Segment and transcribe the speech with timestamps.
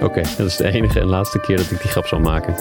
[0.00, 2.54] Oké, dat is de enige en laatste keer dat ik die grap zal maken.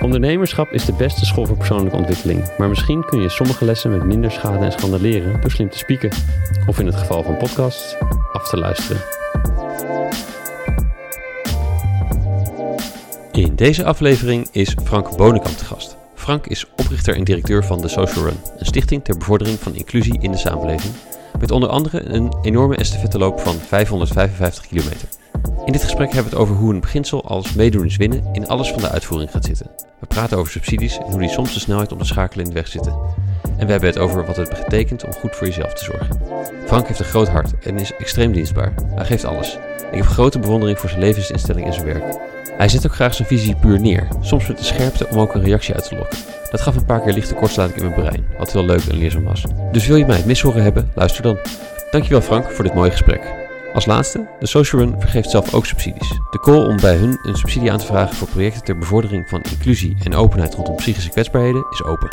[0.00, 4.04] Ondernemerschap is de beste school voor persoonlijke ontwikkeling, maar misschien kun je sommige lessen met
[4.04, 6.10] minder schade en schande leren door slim te spieken.
[6.66, 7.96] Of in het geval van podcasts,
[8.32, 9.02] af te luisteren.
[13.32, 15.96] In deze aflevering is Frank Bonenkamp te gast.
[16.14, 20.18] Frank is oprichter en directeur van The Social Run, een stichting ter bevordering van inclusie
[20.20, 20.94] in de samenleving,
[21.40, 25.08] met onder andere een enorme estafetteloop van 555 kilometer.
[25.64, 28.70] In dit gesprek hebben we het over hoe een beginsel als is winnen in alles
[28.70, 29.70] van de uitvoering gaat zitten.
[29.98, 32.56] We praten over subsidies en hoe die soms de snelheid om te schakelen in de
[32.56, 32.92] weg zitten.
[33.56, 36.20] En we hebben het over wat het betekent om goed voor jezelf te zorgen.
[36.66, 38.74] Frank heeft een groot hart en is extreem dienstbaar.
[38.94, 39.58] Hij geeft alles.
[39.90, 42.04] Ik heb grote bewondering voor zijn levensinstelling en zijn werk.
[42.56, 45.44] Hij zet ook graag zijn visie puur neer, soms met de scherpte om ook een
[45.44, 46.18] reactie uit te lokken.
[46.50, 49.24] Dat gaf een paar keer lichte kortsluiting in mijn brein, wat heel leuk en leerzaam
[49.24, 49.44] was.
[49.72, 51.38] Dus wil je mij het mishoren hebben, luister dan.
[51.90, 53.41] Dankjewel Frank voor dit mooie gesprek.
[53.74, 56.08] Als laatste, de Social Run vergeeft zelf ook subsidies.
[56.30, 59.40] De call om bij hun een subsidie aan te vragen voor projecten ter bevordering van
[59.50, 62.08] inclusie en openheid rondom psychische kwetsbaarheden is open.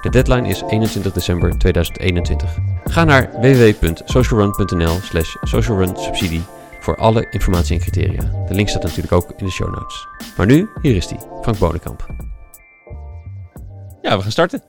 [0.00, 2.56] De deadline is 21 december 2021.
[2.84, 6.42] Ga naar www.socialrun.nl slash socialrunsubsidie
[6.80, 8.44] voor alle informatie en criteria.
[8.48, 10.06] De link staat natuurlijk ook in de show notes.
[10.36, 12.06] Maar nu, hier is die, Frank Bonenkamp.
[14.02, 14.62] Ja, we gaan starten.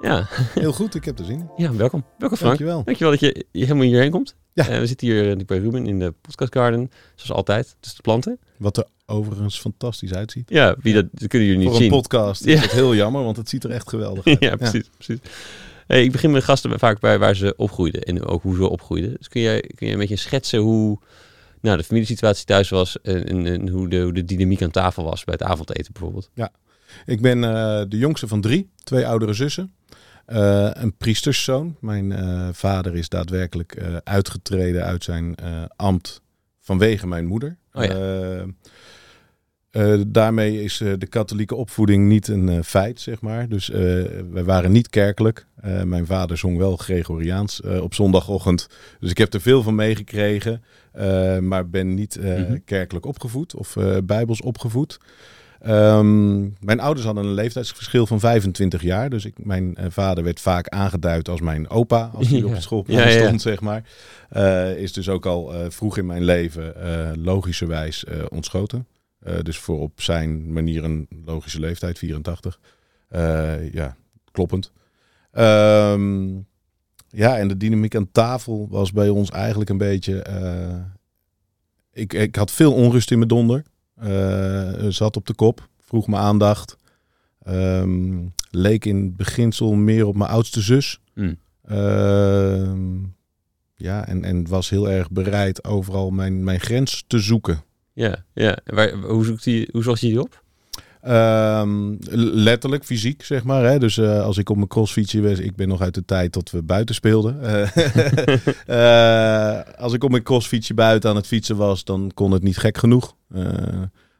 [0.00, 1.50] Ja, Heel goed, ik heb er zin in.
[1.64, 2.04] ja welkom.
[2.18, 2.58] Welkom Frank.
[2.58, 2.84] Dankjewel.
[2.84, 4.36] Dankjewel dat je je helemaal hierheen komt.
[4.54, 4.68] Ja.
[4.68, 8.02] Eh, we zitten hier eh, bij Ruben in de podcast garden, zoals altijd, tussen de
[8.02, 8.38] planten.
[8.56, 10.50] Wat er overigens fantastisch uitziet.
[10.50, 12.00] Ja, wie dat, dat kunnen jullie niet Voor een zien.
[12.00, 12.52] podcast Ja.
[12.52, 14.40] is het heel jammer, want het ziet er echt geweldig uit.
[14.48, 14.90] ja, precies.
[14.96, 15.18] precies.
[15.86, 19.14] Hey, ik begin met gasten vaak bij waar ze opgroeiden en ook hoe ze opgroeiden.
[19.18, 20.98] Dus kun jij, kun jij een beetje schetsen hoe
[21.60, 25.04] nou, de familiesituatie thuis was en, en, en hoe, de, hoe de dynamiek aan tafel
[25.04, 26.30] was bij het avondeten bijvoorbeeld?
[27.06, 29.72] Ik ben eh, de jongste van drie, twee oudere zussen.
[30.26, 31.76] Eh, een priesterszoon.
[31.80, 35.34] Mijn eh, vader is daadwerkelijk eh, uitgetreden uit zijn
[35.76, 36.22] ambt
[36.60, 37.56] vanwege mijn moeder.
[37.72, 38.44] Oh ja.
[40.06, 43.48] Daarmee is de katholieke opvoeding niet een feit, zeg maar.
[43.48, 43.68] Dus
[44.30, 45.46] wij waren niet kerkelijk.
[45.84, 48.68] Mijn vader zong wel Gregoriaans op zondagochtend.
[49.00, 50.62] Dus ik heb er veel van meegekregen.
[51.40, 52.58] maar ben niet Mhm.
[52.64, 54.98] kerkelijk opgevoed of bijbels opgevoed.
[55.64, 59.10] Ehm, mijn ouders hadden een leeftijdsverschil van 25 jaar.
[59.10, 62.10] Dus ik, mijn eh, vader werd vaak aangeduid als mijn opa.
[62.14, 62.44] Als hij Ja.
[62.44, 63.22] op het schoolplein Ja, ja, ja.
[63.24, 63.84] stond, zeg maar.
[64.28, 66.74] Eh, is dus ook al eh, vroeg in mijn leven
[67.22, 68.86] logischerwijs ontschoten.
[69.42, 72.58] Dus voor op zijn manier een logische leeftijd, 84.
[73.08, 73.96] Eh, ja,
[74.32, 74.72] kloppend.
[75.30, 76.34] Ehm,
[77.08, 80.22] ja, en de dynamiek aan tafel was bij ons eigenlijk een beetje...
[81.92, 83.64] ik, ik had veel onrust in mijn donder.
[83.94, 86.76] Eh, zat op de kop, vroeg me aandacht.
[87.42, 91.00] Ehm, leek in het beginsel meer op mijn oudste zus.
[91.14, 91.34] Hm.
[91.62, 93.02] Ehm,
[93.74, 97.62] ja, en, en was heel erg bereid overal mijn, mijn grens te zoeken.
[97.92, 98.58] Ja, ja.
[98.64, 100.43] Waar, hoe, zoekt die, hoe zocht je die op?
[101.04, 101.94] Ehm,
[102.34, 103.64] letterlijk, fysiek, zeg maar.
[103.64, 103.78] Hè?
[103.78, 106.50] Dus eh, als ik op mijn crossfietsje was, ik ben nog uit de tijd dat
[106.50, 107.42] we buiten speelden.
[107.42, 107.76] Eh,
[109.58, 112.56] eh, als ik op mijn crossfietsje buiten aan het fietsen was, dan kon het niet
[112.56, 113.16] gek genoeg.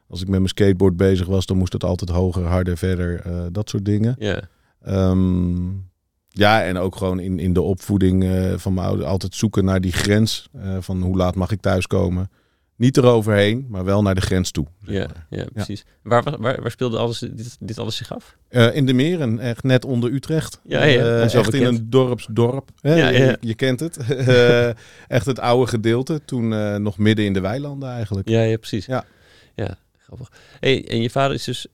[0.07, 3.69] Als ik met mijn skateboard bezig was, dan moest het altijd hoger, harder, verder, dat
[3.69, 4.15] soort dingen.
[4.19, 4.41] Ja,
[4.81, 5.69] Ehm,
[6.29, 8.25] ja, en ook gewoon in, in de opvoeding
[8.55, 10.49] van mijn ouders altijd zoeken naar die grens.
[10.79, 12.29] van hoe laat mag ik thuiskomen.
[12.75, 14.67] Niet eroverheen, maar wel naar de grens toe.
[14.85, 15.25] zeg ja, maar.
[15.29, 15.85] ja, precies.
[16.01, 18.37] Waar, waar, waar speelde alles, dit, dit alles zich af?
[18.47, 20.61] Eh, in de Meren, echt net onder Utrecht.
[20.63, 22.69] Ja, ja, echt in een dorpsdorp.
[22.81, 22.95] Hè?
[22.95, 23.25] Ja, ja.
[23.25, 23.97] Je, je kent het.
[24.07, 24.69] Eh,
[25.07, 26.21] echt het oude gedeelte.
[26.25, 26.47] Toen
[26.81, 28.29] nog midden in de weilanden eigenlijk.
[28.29, 28.85] Ja, ja precies.
[28.85, 29.05] Ja.
[29.55, 30.31] ja grappig.
[30.59, 31.67] Hey, en je vader is dus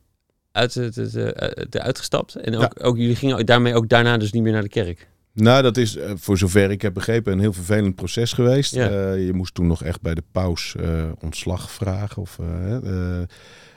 [0.51, 2.35] uit het, het, eh, eruit gestapt.
[2.35, 5.07] En ook, ook, jullie gingen daarmee ook daarna dus niet meer naar de kerk.
[5.33, 8.75] Nou, dat is eh, voor zover ik heb begrepen een heel vervelend proces geweest.
[8.75, 8.89] Ja.
[8.89, 12.21] Eh, je moest toen nog echt bij de paus eh, ontslag vragen.
[12.21, 12.39] Of,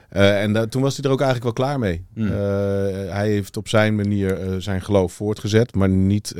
[0.09, 2.05] en da- toen was hij er ook eigenlijk wel klaar mee.
[2.13, 2.27] Hmm.
[3.11, 6.33] Hij heeft op zijn manier zijn geloof voortgezet, maar niet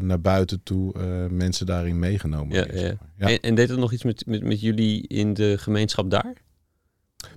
[0.00, 0.92] naar buiten toe
[1.30, 2.56] mensen daarin meegenomen.
[2.56, 2.80] Ja, meer, ja.
[2.80, 3.28] zeg maar.
[3.28, 3.34] Ja.
[3.34, 6.32] En, en deed het nog iets met, met, met jullie in de gemeenschap daar?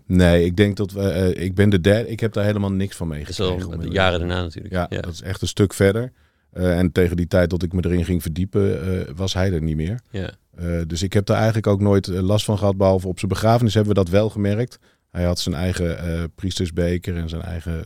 [0.05, 1.33] Nee, ik denk dat we.
[1.35, 2.09] ik ben de derde.
[2.09, 3.79] Ik heb daar helemaal niks van Dat is meegekregen.
[3.79, 4.73] al jaren daarna natuurlijk.
[4.73, 5.01] Ja, ja.
[5.01, 6.11] dat is echt een stuk verder.
[6.55, 9.61] Eh, en tegen die tijd dat ik me erin ging verdiepen, eh, was hij er
[9.61, 9.99] niet meer.
[10.09, 10.29] ja.
[10.55, 12.77] Eh, dus ik heb daar eigenlijk ook nooit last van gehad.
[12.77, 14.79] Behalve op zijn begrafenis hebben we dat wel gemerkt.
[15.11, 17.83] Hij had zijn eigen priestersbeker en zijn eigen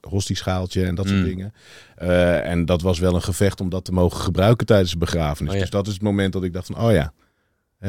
[0.00, 1.24] hostieschaaltje en dat soort Mm.
[1.24, 1.52] dingen.
[2.44, 5.50] En dat was wel een gevecht om dat te mogen gebruiken tijdens de begrafenis.
[5.50, 5.62] Oh ja.
[5.62, 7.12] Dus dat is het moment dat ik dacht van, oh ja,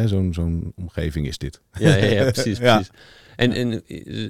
[0.06, 1.62] zo'n zo'n omgeving is dit.
[1.74, 2.60] Ja, ja, ja precies.
[2.60, 2.90] Precies.
[3.36, 3.84] En, en,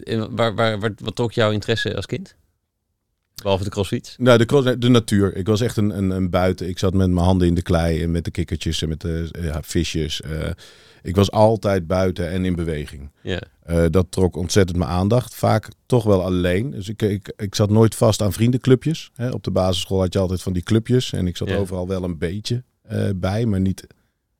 [0.04, 2.36] en waar, waar, waar, wat trok jouw interesse als kind?
[3.44, 4.16] Behalve de crossfiets?
[4.18, 5.36] Nou, de, cross- de natuur.
[5.36, 6.68] Ik was echt een, een, een buiten.
[6.68, 9.30] Ik zat met mijn handen in de klei en met de kikkertjes en met de
[9.42, 10.22] ja, visjes.
[10.22, 10.50] Eh,
[11.01, 13.12] ik was altijd buiten en in beweging.
[13.22, 13.42] Ja.
[13.63, 15.36] Eh, dat trok ontzettend mijn aandacht.
[15.36, 16.72] Vaak toch wel alleen.
[16.72, 19.12] Dus ik, ik, ik zat nooit vast aan vriendenclubjes.
[19.16, 19.30] Hè.
[19.30, 21.13] Op de basisschool had je altijd van die clubjes.
[21.13, 21.56] En ik zat Ja.
[21.57, 23.88] overal wel een beetje eh, bij, maar niet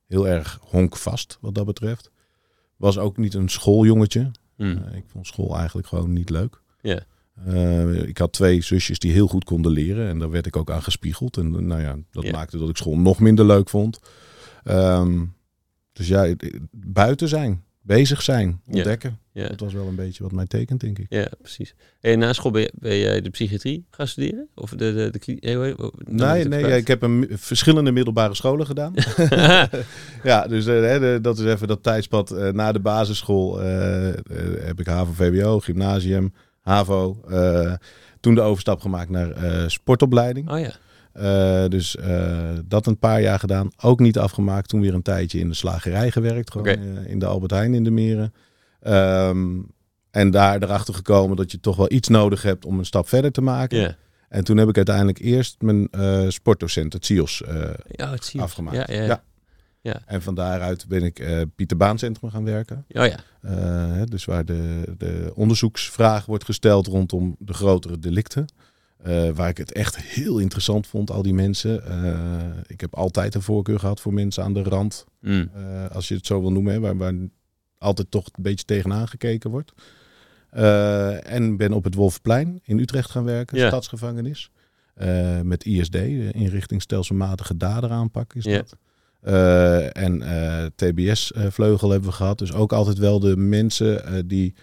[0.08, 2.12] heel erg honkvast wat dat betreft.
[2.78, 4.32] Was ook niet een schooljongetje.
[4.56, 4.64] Hm.
[4.64, 6.62] Eh, ik vond school eigenlijk gewoon niet leuk.
[6.82, 7.00] Ja.
[7.46, 10.08] Eh, ik had twee zusjes die heel goed konden leren.
[10.08, 11.38] En daar werd ik ook aan gespiegeld.
[11.38, 12.32] En nou ja, dat Ja.
[12.32, 14.00] maakte dat ik school nog minder leuk vond.
[14.64, 15.24] Ehm,
[15.94, 16.34] dus ja,
[16.72, 17.64] buiten zijn.
[17.82, 18.62] Bezig zijn.
[18.68, 19.20] Ontdekken.
[19.32, 19.48] Ja.
[19.48, 21.06] Dat was wel een beetje wat mij tekent, denk ik.
[21.10, 21.76] Ja, precies.
[22.00, 24.48] En na school ben, jij de psychiatrie gaan studeren?
[24.56, 28.66] Of de, de, de, eh, Nee, ik nee ja, ik heb een, verschillende middelbare scholen
[28.66, 28.94] gedaan.
[30.24, 32.30] ja, dus eh, hè, dat is even dat tijdspad.
[32.54, 33.60] na de basisschool
[34.60, 36.34] heb ik HAVO, VWO, gymnasium,
[36.64, 37.22] HAVO.
[37.30, 37.74] eh,
[38.20, 40.52] toen de overstap gemaakt naar eh, sportopleiding.
[40.52, 40.72] oh ja.
[41.14, 41.98] Eh, dus
[42.66, 43.70] dat een paar jaar gedaan.
[43.82, 44.70] Ook niet afgemaakt.
[44.70, 46.52] Toen weer een tijdje in de slagerij gewerkt.
[46.52, 46.68] Gewoon
[47.06, 48.34] in de Albert Heijn in de Meren.
[48.80, 49.60] Ehm,
[50.12, 53.32] en daar erachter gekomen dat je toch wel iets nodig hebt om een stap verder
[53.32, 53.98] te maken.
[54.30, 55.90] En toen heb ik uiteindelijk eerst mijn
[56.28, 57.44] sportdocent, het CIOS,
[57.88, 58.78] Ja, het afgemaakt.
[58.78, 59.24] Ja, ja, ja.
[59.84, 60.02] Ja.
[60.06, 62.86] En van daaruit ben ik eh Pieter Baan Centrum gaan werken.
[62.90, 63.18] Oh ja.
[63.42, 68.46] Eh, dus waar de, de onderzoeksvraag wordt gesteld rondom de grotere delicten.
[68.98, 71.84] Eh, waar ik het echt heel interessant vond, al die mensen.
[72.68, 75.06] Ik heb altijd een voorkeur gehad voor mensen aan de rand.
[75.22, 75.40] Eh,
[75.92, 77.14] als je het zo wil noemen, hè, waar, waar
[77.78, 79.74] altijd toch een beetje tegenaan gekeken wordt.
[81.26, 83.68] En ben op het Wolfplein in Utrecht gaan werken, Ja.
[83.68, 84.52] stadsgevangenis.
[85.44, 88.58] Met ISD, de inrichting stelselmatige daderaanpak is Ja.
[88.58, 88.76] dat.
[89.24, 92.38] Eh, en eh, TBS-vleugel hebben we gehad.
[92.38, 94.56] Dus ook altijd wel de mensen eh, die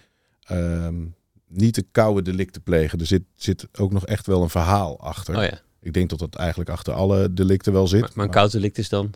[0.43, 1.05] ehm,
[1.47, 2.99] niet de koude delicten plegen.
[2.99, 5.37] Er zit, zit ook nog echt wel een verhaal achter.
[5.37, 5.59] Oh ja.
[5.81, 8.01] Ik denk dat dat eigenlijk achter alle delicten wel zit.
[8.01, 9.11] Maar, maar een koud delict is dan?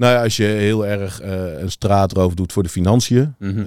[0.00, 3.34] Nou ja, als je heel erg eh, een straatroof doet voor de financiën.
[3.38, 3.58] Mhm.
[3.58, 3.64] eh,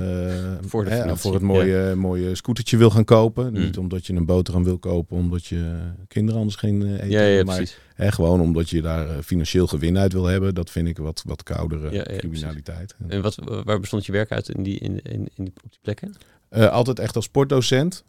[0.66, 3.54] Voor de hè, financiën, voor het mooie, mooie scootertje wil gaan kopen.
[3.54, 3.60] Mm.
[3.60, 5.76] Niet omdat je een boterham wil kopen, omdat je
[6.08, 7.44] kinderen anders geen eh, eten ja, ja.
[7.44, 10.56] Maar hè, gewoon omdat je daar financieel gewin uit wil hebben.
[10.56, 12.96] Dat vind ik wat, wat koudere criminaliteit.
[13.08, 15.80] En wat, waar bestond je werk uit in die, in, in, in die, op die
[15.82, 16.16] plekken?
[16.50, 18.04] Altijd echt als sportdocent.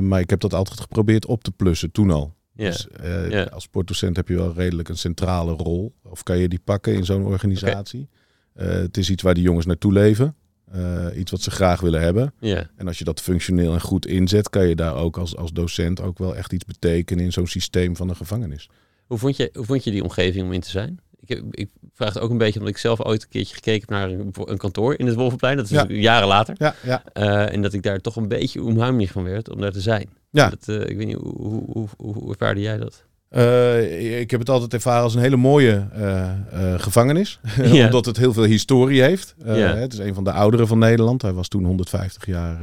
[0.00, 2.34] maar ik heb dat altijd geprobeerd op te plussen toen al.
[2.54, 5.94] Dus eh, als sportdocent heb je wel redelijk een centrale rol.
[6.02, 8.08] Of kan je die pakken in zo'n organisatie?
[8.54, 10.34] Eh, het is iets waar die jongens naartoe leven.
[10.72, 12.34] Eh, iets wat ze graag willen hebben.
[12.76, 16.00] En als je dat functioneel en goed inzet, kan je daar ook als, als docent
[16.00, 18.68] ook wel echt iets betekenen in zo'n systeem van een gevangenis.
[19.06, 21.00] Hoe vond, je, hoe vond je die omgeving om in te zijn?
[21.20, 23.80] Ik, heb, ik vraag het ook een beetje omdat ik zelf ooit een keertje gekeken
[23.80, 25.56] heb naar een, een kantoor in het Wolvenplein.
[25.56, 25.86] Dat is Ja.
[25.88, 26.54] jaren later.
[26.58, 27.02] Ja, ja.
[27.48, 30.08] En dat ik daar toch een beetje onheimlich van werd om daar te zijn.
[30.30, 30.48] Ja.
[30.48, 33.04] Dat, eh, ik weet niet, hoe, hoe, hoe, ervaarde jij dat?
[33.28, 37.40] Eh, ik heb het altijd ervaren als een hele mooie eh, gevangenis.
[37.72, 39.34] Omdat het heel veel historie heeft.
[39.44, 41.22] Het is een van de ouderen van Nederland.
[41.22, 42.58] Hij was toen 150 jaar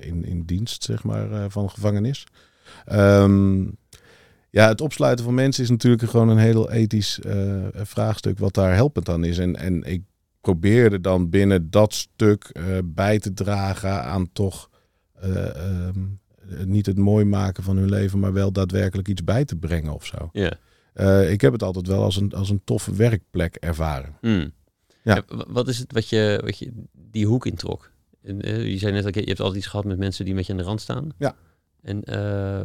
[0.00, 2.26] in, in dienst zeg maar, van gevangenis.
[2.84, 3.62] Ehm,
[4.50, 7.18] ja, het opsluiten van mensen is natuurlijk gewoon een heel ethisch
[7.72, 9.38] vraagstuk wat daar helpend aan is.
[9.38, 10.02] En, en ik
[10.40, 12.52] probeerde dan binnen dat stuk
[12.84, 14.68] bij te dragen aan toch
[15.20, 16.00] eh, ehm,
[16.64, 20.06] niet het mooi maken van hun leven, maar wel daadwerkelijk iets bij te brengen of
[20.06, 20.28] zo.
[20.32, 20.52] Ja.
[20.92, 24.14] Eh, ik heb het altijd wel als een, als een toffe werkplek ervaren.
[24.20, 24.52] Hmm.
[25.02, 25.14] Ja.
[25.14, 27.90] Ja, wa- wat is het wat je, wat je die hoek introk?
[28.22, 30.46] En, eh, je zei net, dat je hebt altijd iets gehad met mensen die met
[30.46, 31.08] je aan de rand staan.
[31.18, 31.36] Ja.
[31.82, 32.64] En eh,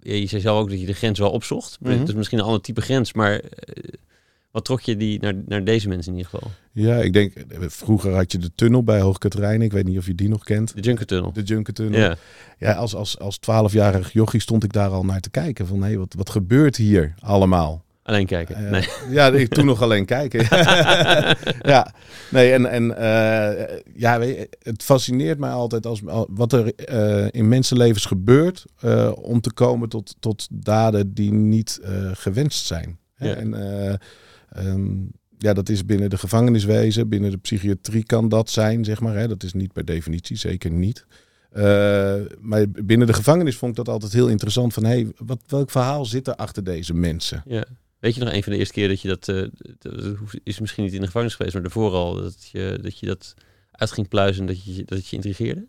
[0.00, 1.80] je zei zelf ook dat je de grens wel opzocht.
[1.80, 1.98] Mhm.
[1.98, 3.82] Het is misschien een ander type grens, maar eh,
[4.56, 6.50] wat trok je die naar, naar deze mensen in ieder geval?
[6.72, 9.66] Ja, ik denk, vroeger had je de tunnel bij Hoogkaterijnen.
[9.66, 10.74] Ik weet niet of je die nog kent.
[10.74, 11.32] De Junkertunnel.
[11.32, 12.00] De Junkertunnel.
[12.00, 12.16] Ja.
[12.58, 15.66] Ja, als, als, als 12-jarig jochie stond ik daar al naar te kijken.
[15.66, 17.84] Van, hé, wat, wat gebeurt hier allemaal?
[18.02, 18.56] Alleen kijken.
[18.56, 18.88] Eh, nee.
[19.10, 20.40] Ja, ik toen nog alleen kijken.
[21.72, 21.94] ja,
[22.30, 26.74] nee, en, en eh, ja, weet je, het fascineert mij altijd als, al- wat er
[26.74, 28.64] eh, in mensenlevens gebeurt
[29.14, 31.80] om te komen tot, tot daden die niet
[32.12, 32.98] gewenst zijn.
[33.16, 33.34] Ja.
[33.34, 33.54] En
[34.56, 34.96] eh, ehm,
[35.38, 39.16] ja, dat is binnen de gevangeniswezen, binnen de psychiatrie kan dat zijn, zeg maar.
[39.16, 39.28] Hè?
[39.28, 41.06] Dat is niet per definitie, zeker niet.
[41.50, 44.74] Eh, maar binnen de gevangenis vond ik dat altijd heel interessant.
[44.74, 47.42] Van, hey, wat, welk verhaal zit er achter deze mensen?
[47.46, 47.64] Ja.
[47.98, 49.42] Weet je nog een van de eerste keer dat je dat, eh,
[50.42, 53.34] is misschien niet in de gevangenis geweest, maar daarvoor al, dat je dat, je dat
[53.70, 55.66] uit ging pluizen, dat je, dat je intrigeerde?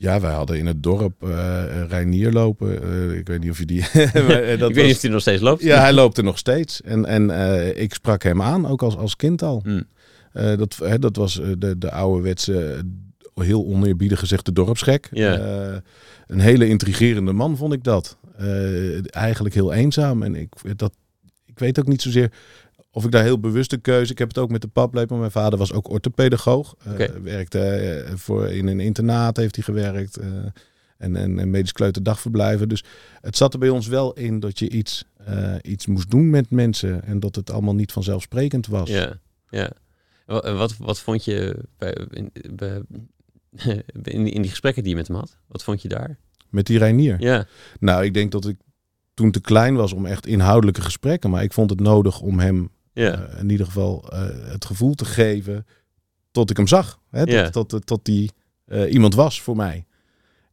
[0.00, 2.82] Ja, wij hadden in het dorp eh Reinier lopen.
[2.82, 3.80] Eh, ik weet niet of je die...
[4.58, 5.62] Dat ik weet niet of hij nog steeds loopt.
[5.62, 6.82] Ja, hij loopt er nog steeds.
[6.82, 9.60] En, en eh, ik sprak hem aan, ook als, als kind al.
[9.64, 9.84] Hmm.
[10.32, 12.84] Dat, hè, dat was de, de ouderwetse,
[13.34, 15.08] heel oneerbiedig gezegd, de dorpsgek.
[16.26, 18.18] Een hele intrigerende man vond ik dat.
[19.10, 20.22] Eigenlijk heel eenzaam.
[20.22, 20.92] En ik, dat,
[21.46, 22.32] ik weet ook niet zozeer
[22.90, 24.12] of ik daar heel bewuste keuze...
[24.12, 25.16] Ik heb het ook met de paplepel.
[25.16, 26.74] Mijn vader was ook orthopedagoog.
[26.84, 27.20] Eh, Oké.
[27.20, 30.16] Werkte eh, voor, in een internaat heeft hij gewerkt.
[30.16, 30.28] eh,
[30.98, 32.68] en, en, en medisch kleuterdagverblijven.
[32.68, 32.84] Dus
[33.20, 35.04] het zat er bij ons wel in dat je iets,
[35.62, 37.04] iets moest doen met mensen.
[37.04, 38.88] En dat het allemaal niet vanzelfsprekend was.
[38.88, 39.18] Ja,
[39.50, 39.70] ja.
[40.26, 42.82] En Wat, wat vond je bij, in, bij,
[44.02, 45.36] in, die- in die gesprekken die je met hem had?
[45.46, 46.18] Wat vond je daar?
[46.48, 47.16] Met die Reinier.
[47.20, 47.46] Ja,
[47.80, 48.56] Nou, ik denk dat ik
[49.14, 51.30] toen te klein was om echt inhoudelijke gesprekken.
[51.30, 54.94] Maar ik vond het nodig om hem ja, eh, in ieder geval eh, het gevoel
[54.94, 55.66] te geven
[56.30, 57.00] tot ik hem zag.
[57.10, 57.20] Hè?
[57.24, 57.50] Tot, Ja.
[57.50, 58.30] tot, tot, tot die
[58.64, 59.84] eh, iemand was voor mij.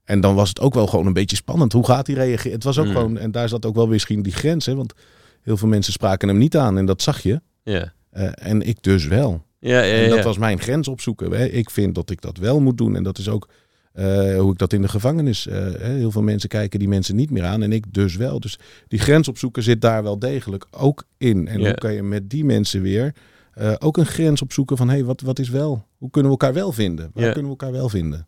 [0.03, 1.73] En dan was het ook wel gewoon een beetje spannend.
[1.73, 2.51] Hoe gaat hij reageren?
[2.51, 2.91] Het was ook Mm.
[2.91, 4.65] gewoon, en daar zat ook wel misschien die grens.
[4.65, 4.75] Hè?
[4.75, 4.93] Want
[5.41, 7.41] heel veel mensen spraken hem niet aan en dat zag je.
[7.63, 7.93] ja.
[8.33, 9.45] En ik dus wel.
[9.59, 10.15] Ja, ja, En ja.
[10.15, 11.31] dat was mijn grens opzoeken.
[11.31, 11.45] Hè.
[11.45, 12.95] Ik vind dat ik dat wel moet doen.
[12.95, 13.49] En dat is ook
[13.95, 15.47] eh, hoe ik dat in de gevangenis.
[15.47, 17.63] eh, heel veel mensen kijken die mensen niet meer aan.
[17.63, 18.39] En ik dus wel.
[18.39, 21.47] Dus die grens opzoeken zit daar wel degelijk ook in.
[21.47, 21.65] En Ja.
[21.65, 23.13] hoe kan je met die mensen weer
[23.53, 25.87] eh, ook een grens opzoeken van hé, hey, wat, wat is wel?
[25.97, 27.09] Hoe kunnen we elkaar wel vinden?
[27.13, 27.31] Waar Ja.
[27.31, 28.27] kunnen we elkaar wel vinden?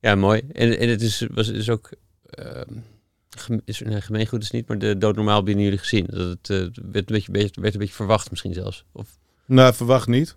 [0.00, 0.42] Ja, mooi.
[0.52, 1.90] En, en het is, was is ook.
[2.30, 2.72] ehm,
[3.64, 6.06] is, nee, gemeengoed is niet, maar de doodnormaal binnen jullie gezien.
[6.10, 6.48] Dat het
[6.92, 8.84] werd, een beetje, werd, een beetje verwacht, misschien zelfs.
[8.92, 10.36] Of, Nou, verwacht niet.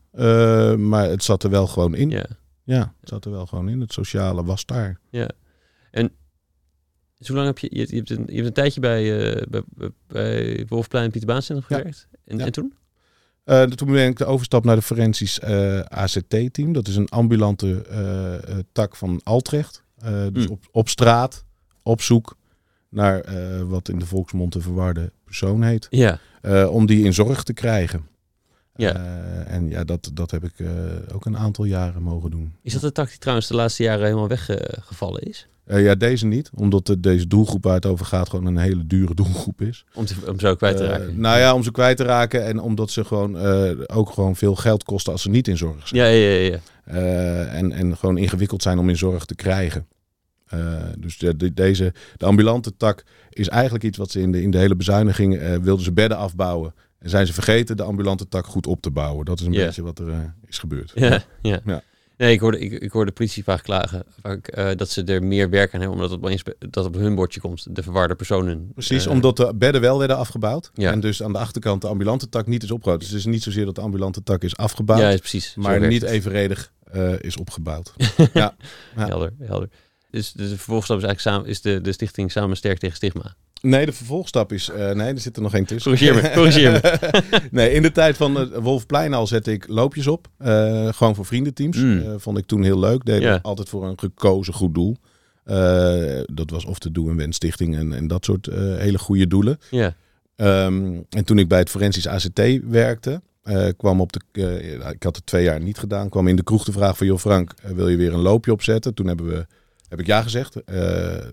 [0.78, 2.10] Maar het zat er wel gewoon in.
[2.10, 2.26] ja.
[2.68, 3.80] Ja, het zat er wel gewoon in.
[3.82, 5.00] Het sociale was daar.
[7.18, 7.68] Dus hoe lang heb je.
[7.72, 9.62] Je, hebt, een, je hebt een tijdje bij, eh bij,
[10.08, 11.42] bij- Wolfplein en Pieter Ja.
[11.62, 12.08] gewerkt.
[12.26, 12.46] En, Ja.
[12.46, 12.74] en toen?
[13.44, 16.74] Eh, toen ben ik de overstap naar de forensisch eh, ACT-team.
[16.74, 17.86] Dat is een ambulante
[18.72, 19.84] tak van Altrecht.
[20.32, 20.54] Dus Hmm.
[20.54, 21.46] op, op straat,
[21.84, 22.38] op zoek
[22.90, 23.24] naar
[23.68, 25.88] wat in de volksmond een verwarde persoon heet.
[25.90, 26.20] Ja.
[26.70, 28.08] om die in zorg te krijgen.
[28.78, 28.94] Ja.
[28.96, 30.68] Eh, en ja, dat, dat heb ik eh,
[31.14, 32.54] ook een aantal jaren mogen doen.
[32.62, 35.48] Is dat de tak die trouwens de laatste jaren helemaal weggevallen is?
[35.66, 36.50] Eh, ja, deze niet.
[36.54, 39.86] Omdat de, deze doelgroep waar het over gaat gewoon een hele dure doelgroep is.
[39.94, 41.20] Om, te, om zo kwijt te raken.
[41.20, 42.46] nou ja, om ze kwijt te raken.
[42.46, 43.38] En omdat ze gewoon
[43.88, 46.02] ook gewoon veel geld kosten als ze niet in zorg zijn.
[46.02, 46.60] ja, ja, ja.
[46.86, 47.44] ja.
[47.46, 49.88] En, en gewoon ingewikkeld zijn om in zorg te krijgen.
[50.98, 54.52] Dus de, de- deze, de ambulante tak is eigenlijk iets wat ze in de, in
[54.52, 56.74] de hele bezuiniging wilden ze bedden afbouwen.
[57.00, 59.26] En zijn ze vergeten de ambulante tak goed op te bouwen.
[59.26, 60.92] Dat is een beetje wat er eh, is gebeurd.
[60.96, 61.60] Ja, ja.
[61.66, 61.82] Ja.
[62.18, 65.24] Nee, ik hoorde, ik, ik hoorde de politie vaak klagen vaak, eh, dat ze er
[65.24, 68.72] meer werk aan hebben, omdat het opeens dat op hun bordje komt, de verwarde personen.
[68.74, 70.72] Precies, Eh, omdat de bedden wel werden afgebouwd.
[70.74, 70.92] Ja.
[70.92, 73.00] En dus aan de achterkant de ambulante tak niet is opgebouwd.
[73.00, 75.56] Dus het is niet zozeer dat de ambulante tak is afgebouwd, Ja, is precies.
[75.56, 76.10] Maar niet het.
[76.12, 76.72] evenredig
[77.20, 77.94] is opgebouwd.
[78.18, 78.28] ja.
[78.34, 78.56] Ja.
[78.96, 79.70] Helder, helder.
[80.12, 83.36] Dus de vervolgstap is eigenlijk samen, is de, de stichting Samen Sterk tegen Stigma.
[83.62, 84.70] Nee, de vervolgstap is...
[84.70, 85.92] eh, nee, er zit er nog één tussen.
[85.92, 86.98] Corrigeer me, corrigeer me.
[87.52, 90.28] nee, in de tijd van het Wolfplein al zette ik loopjes op.
[90.38, 91.78] Eh, gewoon voor vriendenteams.
[91.78, 92.20] Mm.
[92.20, 93.06] Vond ik toen heel leuk.
[93.06, 93.40] Deed Ja.
[93.42, 94.98] altijd voor een gekozen goed doel.
[96.34, 98.46] Dat was of de Doe en Wens Stichting en, en dat soort
[98.78, 99.60] hele goede doelen.
[99.70, 99.96] Ja,
[100.36, 103.22] Ehm, en toen ik bij het Forensisch ACT werkte,
[103.78, 104.20] kwam op de.
[104.94, 106.10] ik had het twee jaar niet gedaan.
[106.10, 108.94] kwam in de kroeg de vraag van: Joh, Frank, wil je weer een loopje opzetten?
[108.94, 109.46] Toen hebben we.
[109.88, 110.64] Heb ik ja gezegd.
[110.64, 111.24] Eh, eh,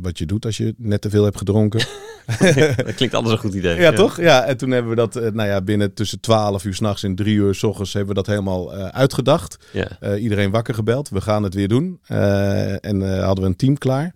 [0.00, 1.80] wat je doet als je net te veel hebt gedronken.
[2.76, 3.80] dat klinkt alles een goed idee.
[3.80, 4.20] Ja, toch?
[4.20, 7.14] Ja, en toen hebben we dat, eh, nou ja, binnen tussen 12 uur s'nachts en
[7.14, 9.58] 3 uur s ochtends hebben we dat helemaal uitgedacht.
[9.72, 11.08] Ja, iedereen wakker gebeld.
[11.08, 12.00] We gaan het weer doen.
[12.80, 14.14] En hadden we een team klaar.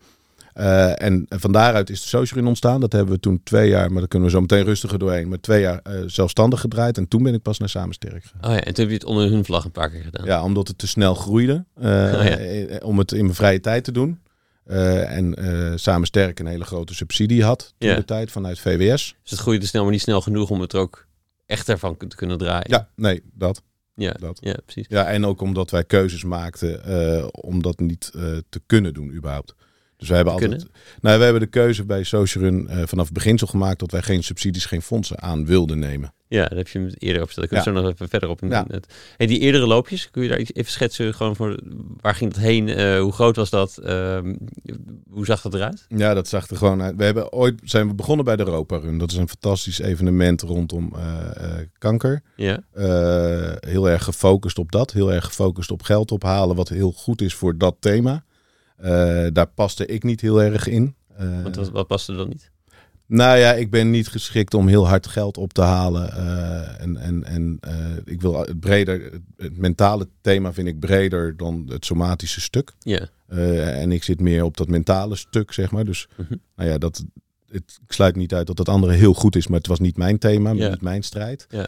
[0.53, 2.81] Eh, en van daaruit is de Social Run ontstaan.
[2.81, 5.29] Dat hebben we toen twee jaar, maar daar kunnen we zo meteen rustiger doorheen.
[5.29, 6.99] Maar twee jaar eh, zelfstandig gedraaid.
[6.99, 8.51] En toen ben ik pas naar Samen Sterk gegaan.
[8.51, 10.27] Oh ja, en toen heb je het onder hun vlag een paar keer gedaan.
[10.27, 11.65] Ja, omdat het te snel groeide.
[11.75, 12.79] eh, Oh ja.
[12.79, 14.21] Om het in mijn vrije tijd te doen.
[14.65, 17.97] En eh, Samen Sterk een hele grote subsidie had toen Ja.
[17.97, 19.17] de tijd vanuit VWS.
[19.23, 21.07] Dus het groeide snel, maar niet snel genoeg om het er ook
[21.47, 22.67] echt ervan te kunnen draaien.
[22.71, 23.63] Ja, nee, dat.
[23.95, 24.39] ja, dat.
[24.43, 24.87] ja precies.
[24.89, 26.81] Ja, en ook omdat wij keuzes maakten
[27.45, 28.11] om dat niet
[28.49, 29.55] te kunnen doen überhaupt.
[30.03, 30.67] Dus wij hebben altijd.
[31.01, 34.03] Nou, wij hebben de keuze bij Social Run eh, vanaf het beginsel gemaakt dat wij
[34.03, 36.13] geen subsidies, geen fondsen aan wilden nemen.
[36.29, 37.51] Ja, daar heb je hem eerder over verteld.
[37.53, 37.73] Ik Ja.
[37.73, 38.43] zo nog even verder op.
[38.43, 38.65] In Ja.
[38.69, 38.87] het.
[39.17, 41.15] Hey, die eerdere loopjes, kun je daar iets- even schetsen?
[41.15, 41.61] Gewoon voor,
[42.01, 42.69] waar ging dat heen?
[42.69, 43.77] Eh, hoe groot was dat?
[43.79, 44.35] Ehm,
[45.11, 45.85] hoe zag dat eruit?
[45.89, 46.97] Ja, dat zag er gewoon uit.
[46.97, 48.99] We hebben ooit zijn we begonnen bij de Europa Run.
[48.99, 52.23] Dat is een fantastisch evenement rondom eh, kanker.
[52.37, 52.63] Ja,
[53.61, 54.93] heel erg gefocust op dat.
[54.93, 58.25] Heel erg gefocust op geld ophalen, wat heel goed is voor dat thema.
[58.77, 60.95] Eh, daar paste ik niet heel erg in.
[61.17, 62.51] Eh, wat, wat paste er dan niet?
[63.07, 66.13] Nou ja, ik ben niet geschikt om heel hard geld op te halen.
[66.13, 67.61] eh, en en, en
[68.05, 69.11] ik wil het breder.
[69.37, 72.73] Het, mentale thema vind ik breder dan het somatische stuk.
[72.79, 73.07] Ja.
[73.29, 75.85] En ik zit meer op dat mentale stuk, zeg maar.
[75.85, 76.35] Dus Mhm.
[76.57, 77.05] nou ja, dat,
[77.49, 79.97] het, ik sluit niet uit dat het andere heel goed is, maar het was niet
[79.97, 81.47] mijn thema, niet mijn strijd.
[81.51, 81.67] Ja.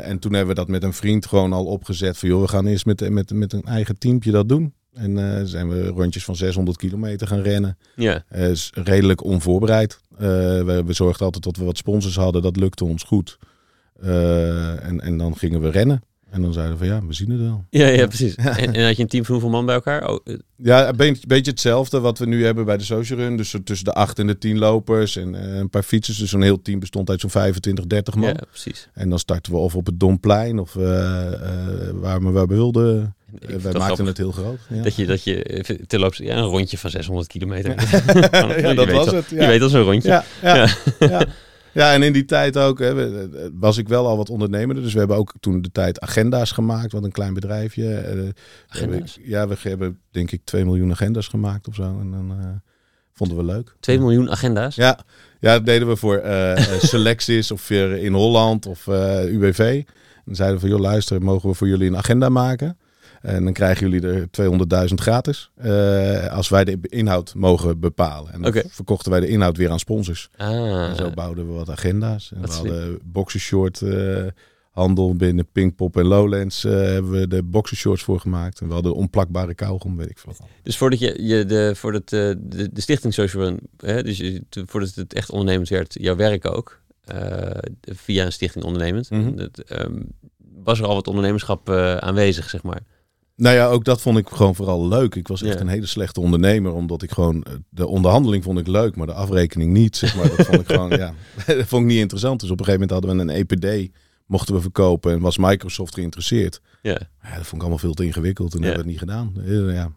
[0.00, 2.66] En toen hebben we dat met een vriend gewoon al opgezet van, joh, we gaan
[2.66, 4.74] eerst met, met, met een eigen teampje dat doen.
[4.96, 7.78] En eh, zijn we rondjes van 600 kilometer gaan rennen.
[7.94, 8.24] Ja.
[8.28, 10.00] Eh, is redelijk onvoorbereid.
[10.12, 12.42] Eh, we, we zorgden altijd dat we wat sponsors hadden.
[12.42, 13.38] Dat lukte ons goed.
[14.00, 16.02] En, en dan gingen we rennen.
[16.30, 17.64] En dan zeiden we van ja, we zien het wel.
[17.70, 18.34] Ja, ja, precies.
[18.56, 20.08] En, en had je een team van hoeveel man bij elkaar?
[20.08, 23.36] Oh, eh, Ja, een beetje, beetje hetzelfde wat we nu hebben bij de social run.
[23.36, 26.18] Dus tussen de acht en de tien lopers en eh, een paar fietsers.
[26.18, 28.28] Dus zo'n heel team bestond uit zo'n 25, 30 man.
[28.28, 28.88] ja, precies.
[28.94, 30.82] En dan starten we of op het Domplein of eh,
[31.94, 33.14] waar we waar we wilden.
[33.38, 34.58] Ik wij maakten grappig het heel groot.
[34.68, 37.70] Ja, Dat je, dat je terloops, ja, een rondje van 600 kilometer.
[38.30, 39.30] ja Je dat was het.
[39.30, 39.46] Je Ja.
[39.46, 40.08] weet al zo'n rondje.
[40.08, 40.24] Ja,
[40.98, 41.26] ja,
[41.76, 41.92] Ja.
[41.92, 42.94] en in die tijd ook hè,
[43.58, 44.74] was ik wel al wat ondernemer.
[44.74, 46.92] Dus we hebben ook toen de tijd agenda's gemaakt.
[46.92, 47.94] Wat een klein bedrijfje.
[47.94, 48.28] Eh,
[48.68, 49.18] Agenda's?
[49.22, 51.98] ja, we hebben denk ik 2 miljoen agenda's gemaemaakt of zo.
[52.00, 52.46] En dan eh,
[53.12, 53.76] vonden we leuk.
[53.80, 54.74] 2 miljoen agenda's.
[54.74, 54.98] Ja,
[55.40, 59.58] ja dat deden we voor eh eh, Selectis of weer in Holland of UWV.
[59.58, 62.78] En dan zeiden we van, joh luister, mogen we voor jullie een agenda maken?
[63.22, 64.28] En dan krijgen jullie er
[64.88, 65.50] 200.000 gratis.
[65.56, 68.32] eh, als wij de inhoud mogen bepalen.
[68.32, 70.30] En dan verkochten wij de inhoud weer aan sponsors.
[70.36, 72.32] Ah, En zo bouwden we wat agenda's.
[72.34, 74.24] En we hadden boxershort eh,
[74.70, 76.64] handel binnen Pinkpop en Lowlands.
[76.64, 78.60] eh, hebben we de boxershorts voor gemaakt.
[78.60, 80.32] En we hadden onplakbare kauwgom, weet ik veel.
[80.38, 80.48] wat.
[80.62, 82.36] Dus voordat je, je de, voordat de,
[82.72, 86.80] de stichting Social Run, hè, dus je, voordat het echt ondernemend werd, jouw werk ook,
[87.82, 89.36] via een stichting ondernemend, Mhm.
[89.36, 90.00] dat, ehm,
[90.64, 91.70] was er al wat ondernemerschap
[92.00, 92.80] aanwezig, zeg maar.
[93.36, 95.14] Nou ja, ook dat vond ik gewoon vooral leuk.
[95.14, 95.60] Ik was echt Ja.
[95.60, 99.12] een hele slechte ondernemer, omdat ik gewoon eh, de onderhandeling vond ik leuk, maar de
[99.12, 99.96] afrekening niet.
[99.96, 101.14] Zeg maar, dat vond ik gewoon, ja,
[101.46, 102.40] dat vond ik niet interessant.
[102.40, 103.92] Dus op een gegeven moment hadden we een EPD,
[104.26, 106.60] mochten we verkopen en was Microsoft geïnteresseerd.
[106.82, 108.66] Ja, Ja, dat vond ik allemaal veel te ingewikkeld en Ja.
[108.66, 109.32] hebben we het niet gedaan.
[109.46, 109.92] Eh, Ja.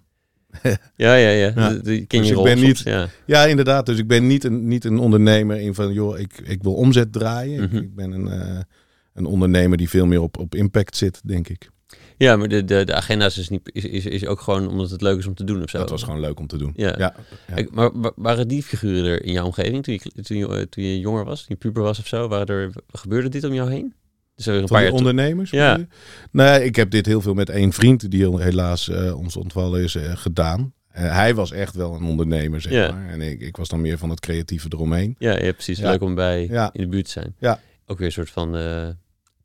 [0.96, 1.30] ja, ja.
[1.30, 1.70] ja.
[1.70, 2.84] Dus ik ben soms, niet-
[3.26, 3.46] Ja.
[3.46, 3.86] inderdaad.
[3.86, 7.14] Dus ik ben niet een, niet een ondernemer in van, joh, ik, ik wil omzet
[7.14, 7.64] draaien.
[7.64, 7.82] Ik- Mhm.
[7.84, 8.60] Ik, ben een, eh,
[9.14, 11.70] een ondernemer die veel meer op, op impact zit, denk ik.
[12.20, 15.26] Ja, maar de, de, is, niet, is, is, is ook gewoon omdat het leuk is
[15.28, 15.78] om te doen of zo.
[15.78, 16.74] Dat was gewoon leuk om te doen.
[16.76, 16.88] Ja.
[16.88, 17.14] ja.
[17.48, 17.56] ja.
[17.56, 20.62] Kijk, Maar wa- waren die figuren er in jouw omgeving toen je, toen je, eh,
[20.62, 22.28] toen je jonger was, toen je puber was of zo?
[22.28, 23.94] Waren er, gebeurde dit om jou heen?
[24.36, 25.50] Dus er een paar ondernemers?
[25.50, 25.80] Ja.
[26.32, 29.96] Nee, ik heb dit heel veel met één vriend die helaas eh, ons ontvallen is
[29.96, 30.74] eh, gedaan.
[30.90, 32.92] Hij was echt wel een ondernemer, zeg Ja.
[32.92, 33.10] maar.
[33.10, 35.16] En ik, ik was dan meer van het creatieve eromheen.
[35.20, 35.80] Ja, ja precies.
[35.80, 35.90] Ja.
[35.90, 37.36] Leuk om bij in de buurt te zijn.
[37.40, 37.60] Ja.
[37.86, 38.56] Ook weer een soort van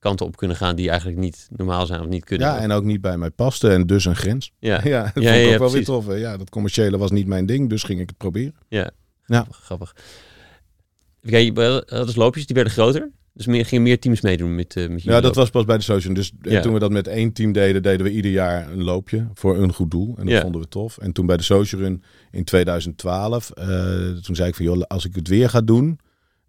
[0.04, 2.46] kanten op kunnen gaan die eigenlijk niet normaal zijn of niet kunnen.
[2.46, 4.52] Ja, en ook niet bij mij paste en dus een grens.
[4.58, 4.80] ja.
[4.88, 6.06] Ja, dat Ja, vond ik ja, ook wel weer tof.
[6.06, 6.14] hè.
[6.14, 8.54] Ja, dat commerciële was niet mijn ding, dus ging ik het proberen.
[8.68, 8.90] Ja.
[9.22, 9.94] Grappig, grappig.
[11.26, 13.10] Kijk, had dus loopjes, die werden groter.
[13.32, 15.38] Dus meer, gingen meer teams meedoen met, eh met Ja, dat lopen.
[15.38, 16.14] was pas bij de social.
[16.14, 16.60] Dus eh, Ja.
[16.60, 19.72] toen we dat met één team deden, deden we ieder jaar een loopje voor een
[19.72, 20.14] goed doel.
[20.16, 20.40] En dat Ja.
[20.40, 20.98] vonden we tof.
[20.98, 23.66] En toen bij de social run in 2012, eh,
[24.22, 25.98] toen zei ik van joh, als ik het weer ga doen,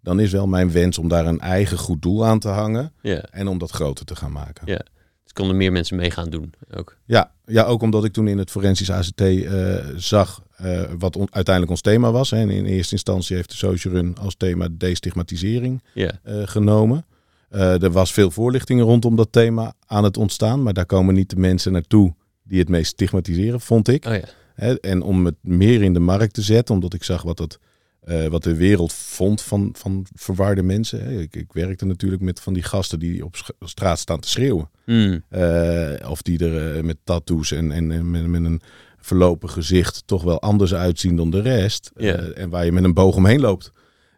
[0.06, 2.92] dan is wel mijn wens om daar een eigen goed doel aan te hangen.
[3.02, 4.62] Ja, En om dat groter te gaan maken.
[4.66, 4.80] Ja.
[5.22, 6.96] dus konden meer mensen mee gaan doen ook.
[7.04, 11.28] Ja, ja, ook omdat ik toen in het forensisch ACT eh, zag eh, wat on-
[11.34, 12.30] uiteindelijk ons thema was.
[12.30, 12.36] Hè.
[12.36, 17.04] En in eerste instantie heeft de social run als thema destigmatisering Ja, eh, genomen.
[17.50, 20.62] Er was veel voorlichting rondom dat thema aan het ontstaan.
[20.62, 24.04] Maar daar komen niet de mensen naartoe die het meest stigmatiseren, vond ik.
[24.06, 24.74] oh ja.
[24.80, 27.58] En om het meer in de markt te zetten, omdat ik zag wat, het,
[28.06, 31.20] eh, wat de wereld vond van, van verwarde mensen.
[31.20, 34.70] Ik, ik werkte natuurlijk met van die gasten die op straat staan te schreeuwen.
[34.84, 35.22] Hmm.
[35.28, 38.60] Eh, of die er eh, met tattoos en, en, en met, met een
[38.98, 41.90] verlopen gezicht toch wel anders uitzien dan de rest.
[42.34, 43.72] En waar je met een boog omheen loopt.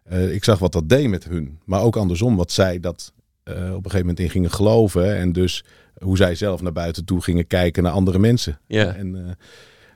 [0.09, 1.59] Ik zag wat dat deed met hun.
[1.65, 5.17] Maar ook andersom, wat zij dat op een gegeven moment in gingen geloven.
[5.17, 5.63] En dus
[5.99, 8.59] hoe zij zelf naar buiten toe gingen kijken naar andere mensen.
[8.67, 9.37] En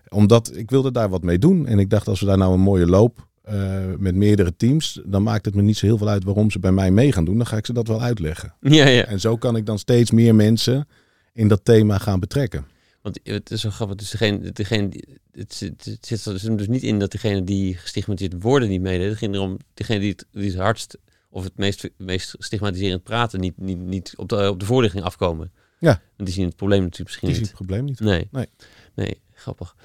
[0.07, 1.67] omdat ik wilde daar wat mee doen.
[1.67, 5.23] En ik dacht, als we daar nou een mooie loop eh, met meerdere teams, dan
[5.23, 7.37] maakt het me niet zo heel veel uit waarom ze bij mij mee gaan doen.
[7.37, 8.53] Dan ga ik ze dat wel uitleggen.
[8.61, 9.05] Ja, ja.
[9.05, 10.87] En zo kan ik dan steeds meer mensen
[11.33, 12.65] in dat thema gaan betrekken.
[13.01, 13.97] Want het is zo grappig.
[13.97, 17.73] Dus degene, degene, die- het, zit- het zit er dus niet in dat degene die
[17.77, 19.09] gestigmatiseerd worden niet meedeed.
[19.09, 20.97] Het ging erom, degene die het, die het hardst
[21.29, 25.51] of het meest, meest stigmatiserend praten, niet, niet, niet op, de, op de voorlichting afkomen.
[25.79, 25.89] Ja.
[26.15, 27.57] Want die zien het probleem natuurlijk misschien Die ziet niet.
[27.57, 27.99] het probleem niet.
[27.99, 28.27] Nee.
[28.31, 28.47] Nee.
[28.95, 29.75] Nee, grappig.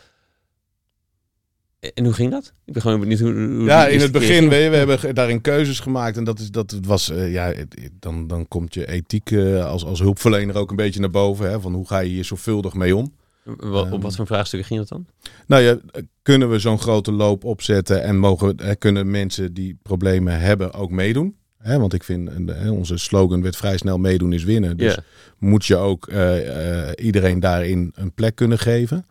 [1.94, 2.52] En hoe ging dat?
[2.64, 5.80] Ik ben gewoon benieuwd hoe, hoe Ja, in het begin, we, we hebben daarin keuzes
[5.80, 6.16] gemaakt.
[6.16, 7.52] En dat, is, dat was, eh, ja,
[7.98, 11.50] dan, dan komt je ethiek eh, als, als hulpverlener ook een beetje naar boven.
[11.50, 13.12] Hè, van hoe ga je hier zorgvuldig mee om?
[13.46, 15.06] Op Ehm, wat voor vraagstukken ging dat dan?
[15.46, 15.78] Nou ja,
[16.22, 20.90] kunnen we zo'n grote loop opzetten en mogen, eh, kunnen mensen die problemen hebben ook
[20.90, 21.36] meedoen?
[21.58, 24.76] Hè, want ik vind, eh, onze slogan werd vrij snel meedoen is winnen.
[24.76, 24.98] Dus
[25.38, 29.06] moet je ook eh, eh, iedereen daarin een plek kunnen geven.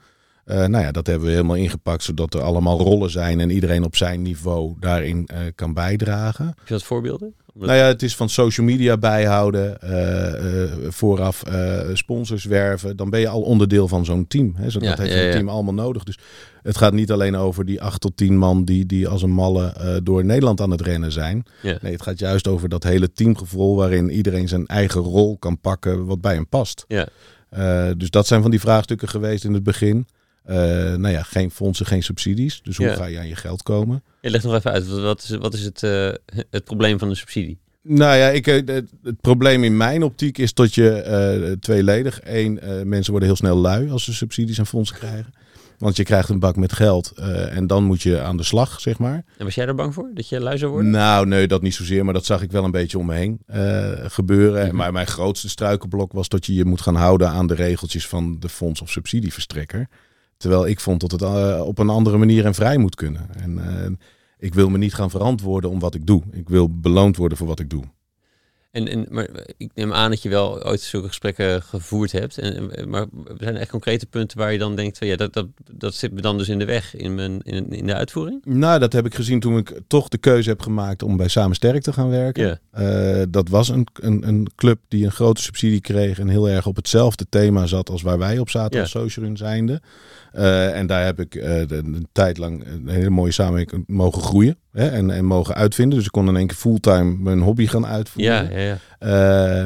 [0.47, 3.83] Eh, nou ja, dat hebben we helemaal ingepakt, zodat er allemaal rollen zijn en iedereen
[3.83, 6.45] op zijn niveau daarin eh, kan bijdragen.
[6.45, 7.33] Heb je wat voorbeelden?
[7.53, 11.43] Nou ja, het is van social media bijhouden, eh, vooraf
[11.93, 12.97] sponsors werven.
[12.97, 14.53] Dan ben je al onderdeel van zo'n team.
[14.55, 14.69] Hè?
[14.69, 15.31] Zo, Ja, dat heeft ja, ja.
[15.31, 16.03] team allemaal nodig.
[16.03, 16.19] Dus
[16.63, 19.73] het gaat niet alleen over die acht tot tien man die, die als een malle
[20.03, 21.45] door Nederland aan het rennen zijn.
[21.61, 26.05] Nee, het gaat juist over dat hele teamgevoel waarin iedereen zijn eigen rol kan pakken
[26.05, 26.85] wat bij hem past.
[26.87, 27.07] Ja.
[27.93, 30.07] Dus dat zijn van die vraagstukken geweest in het begin.
[30.47, 30.55] Eh,
[30.95, 32.61] nou ja, geen fondsen, geen subsidies.
[32.63, 32.93] Dus hoe Ja.
[32.95, 34.03] ga je aan je geld komen?
[34.21, 36.09] Ja, leg nog even uit, wat, is, wat is het, eh,
[36.49, 37.59] het probleem van de subsidie?
[37.81, 42.19] Nou ja, ik, eh, het, het probleem in mijn optiek is dat je eh, tweeledig.
[42.23, 45.33] Eén, mensen worden heel snel lui als ze subsidies en fondsen krijgen.
[45.77, 47.11] Want je krijgt een bak met geld
[47.49, 49.23] en dan moet je aan de slag, zeg maar.
[49.37, 50.91] En was jij er bang voor, dat je lui zou worden?
[50.91, 53.39] Nou, nee, dat niet zozeer, maar dat zag ik wel een beetje om me heen
[54.09, 54.67] gebeuren.
[54.67, 54.75] Mhm.
[54.75, 58.39] Maar mijn grootste struikelblok was dat je je moet gaan houden aan de regeltjes van
[58.39, 59.87] de fonds- of subsidieverstrekker.
[60.37, 63.29] Terwijl ik vond dat het eh, op een andere manier en vrij moet kunnen.
[63.39, 63.91] En eh,
[64.37, 66.23] ik wil me niet gaan verantwoorden om wat ik doe.
[66.31, 67.83] Ik wil beloond worden voor wat ik doe.
[68.71, 72.37] En, en, maar ik neem aan dat je wel ooit zulke gesprekken gevoerd hebt.
[72.37, 73.05] En, maar
[73.37, 76.11] zijn er echt concrete punten waar je dan denkt, van, ja, dat, dat, dat zit
[76.11, 78.41] me dan dus in de weg in, mijn, in, in de uitvoering?
[78.45, 81.55] Nou, dat heb ik gezien toen ik toch de keuze heb gemaakt om bij Samen
[81.55, 82.59] Sterk te gaan werken.
[82.71, 86.65] Eh, dat was een, een, een club die een grote subsidie kreeg en heel erg
[86.65, 89.81] op hetzelfde thema zat als waar wij op zaten als Socialrun zijnde.
[90.31, 94.21] Eh, en daar heb ik eh, de- een tijd lang een hele mooie samenwerking mogen
[94.21, 95.97] groeien hè, en, en mogen uitvinden.
[95.97, 98.33] Dus ik kon in één keer fulltime mijn hobby gaan uitvoeren.
[98.51, 98.77] Ja, ja, ja.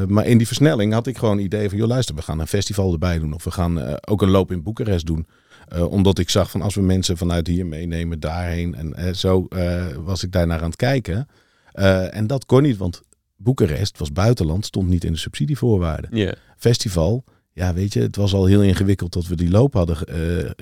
[0.02, 2.39] Eh, maar in die versnelling had ik gewoon het idee van, joh luister, we gaan
[2.39, 3.34] een festival erbij doen.
[3.34, 5.28] Of we gaan eh, ook een loop in Boekarest doen.
[5.67, 8.76] Eh, omdat ik zag van als we mensen vanuit hier meenemen daarheen.
[8.76, 11.28] En eh, zo eh, was ik daarnaar aan het kijken.
[11.71, 13.02] Eh, en dat kon niet, want
[13.36, 16.10] Boekarest was buitenland, stond niet in de subsidievoorwaarden.
[16.58, 20.40] Festival, ja weet je, het was al heel ingewikkeld dat we die loop hadden eh,
[20.46, 20.54] eh,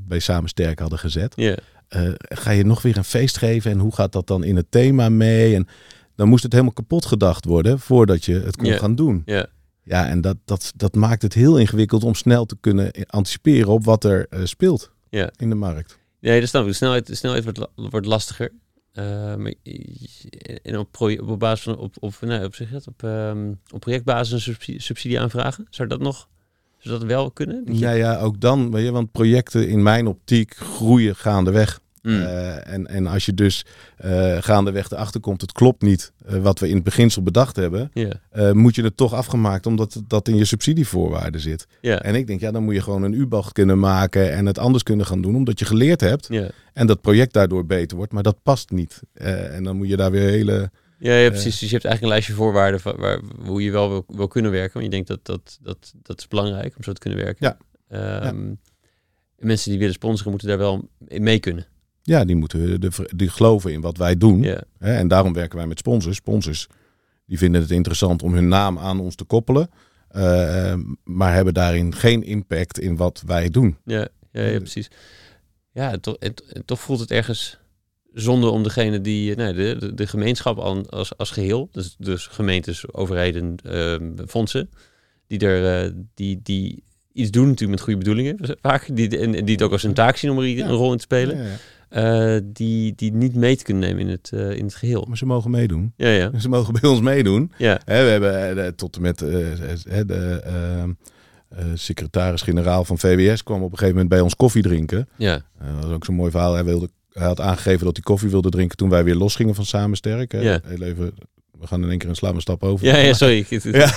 [0.00, 1.34] bij Samen Sterk hadden gezet.
[1.88, 4.70] Eh, ga je nog weer een feest geven en hoe gaat dat dan in het
[4.70, 5.54] thema mee?
[5.54, 5.66] En
[6.14, 9.22] dan moest het helemaal kapot gedacht worden voordat je het kon gaan doen.
[9.26, 9.46] ja.
[9.88, 13.84] Ja, en dat, dat, dat maakt het heel ingewikkeld om snel te kunnen anticiperen op
[13.84, 14.90] wat er speelt
[15.36, 15.98] in de markt.
[16.20, 16.68] Nee, dat snap ik.
[16.68, 18.52] De snelheid, de snelheid wordt, wordt lastiger.
[18.96, 19.32] Eh,
[20.62, 24.46] en op, proje- op basis van op, op, nee, op, dat, op, ehm, op projectbasis
[24.46, 25.66] een subsidie, aanvragen.
[25.70, 26.28] Zou dat nog
[26.78, 27.64] zou dat wel kunnen?
[27.72, 31.80] Ja, ja, ook dan, weet je, want projecten in mijn optiek groeien gaandeweg.
[32.06, 32.22] Mm.
[32.22, 33.64] Eh, en, en als je dus
[33.96, 37.90] eh, gaandeweg erachter komt, het klopt niet eh, wat we in het beginsel bedacht hebben,
[37.92, 41.66] ja, moet je het toch afgemaakt omdat dat in je subsidievoorwaarden zit.
[41.80, 44.58] ja, En ik denk, ja, dan moet je gewoon een U-bocht kunnen maken en het
[44.58, 46.48] anders kunnen gaan doen, omdat je geleerd hebt ja.
[46.72, 49.00] en dat project daardoor beter wordt, maar dat past niet.
[49.14, 50.70] En dan moet je daar weer hele.
[50.98, 51.58] Ja, ja, precies.
[51.58, 54.50] Dus je hebt eigenlijk een lijstje voorwaarden van waar, hoe je wel wil, wil kunnen
[54.50, 54.72] werken.
[54.72, 57.56] Want je denkt dat dat, dat dat is belangrijk om zo te kunnen werken.
[57.88, 58.20] Ja.
[58.20, 58.52] Ehm,
[59.38, 61.66] Mensen die willen sponsoren moeten daar wel in mee kunnen.
[62.06, 64.42] Ja, die moeten de, die geloven in wat wij doen.
[64.78, 66.16] Hè, en daarom werken wij met sponsors.
[66.16, 66.66] Sponsors
[67.26, 69.70] die vinden het interessant om hun naam aan ons te koppelen.
[70.08, 73.76] eh, maar hebben daarin geen impact in wat wij doen.
[73.84, 74.88] ja, ja, ja, precies.
[75.72, 77.58] Ja, en toch, en, en toch voelt het ergens
[78.14, 81.94] zonde om degene die, eh, nee, de, de, de gemeenschap al- als, als geheel, dus,
[81.98, 84.70] dus gemeentes, overheden, ehm, fondsen,
[85.26, 89.54] die, er, eh, die, die iets doen natuurlijk met goede bedoelingen, vaak, die, en, die
[89.54, 90.64] het ook als een taak zien om er Ja.
[90.66, 91.36] een rol in te spelen.
[91.36, 91.56] Ja,
[91.88, 95.04] Eh, die, die niet mee te kunnen nemen in het, eh, in het geheel.
[95.08, 95.92] Maar ze mogen meedoen.
[95.96, 96.30] Ja, ja.
[96.38, 97.52] Ze mogen bij ons meedoen.
[97.58, 103.72] Ja, we hebben eh, tot en met de eh, eh, secretaris-generaal van VWS kwam op
[103.72, 105.08] een gegeven moment bij ons koffie drinken.
[105.16, 106.54] ja, dat was ook zo'n mooi verhaal.
[106.54, 109.64] Hij, wilde, hij had aangegeven dat hij koffie wilde drinken toen wij weer losgingen van
[109.64, 110.32] Samen Sterk.
[110.32, 110.40] hè.
[110.40, 110.60] Ja.
[110.66, 111.12] Heel even,
[111.60, 112.86] we gaan in één keer een slaan een stap over.
[112.86, 113.46] ja, ja sorry.
[113.62, 113.92] Ja,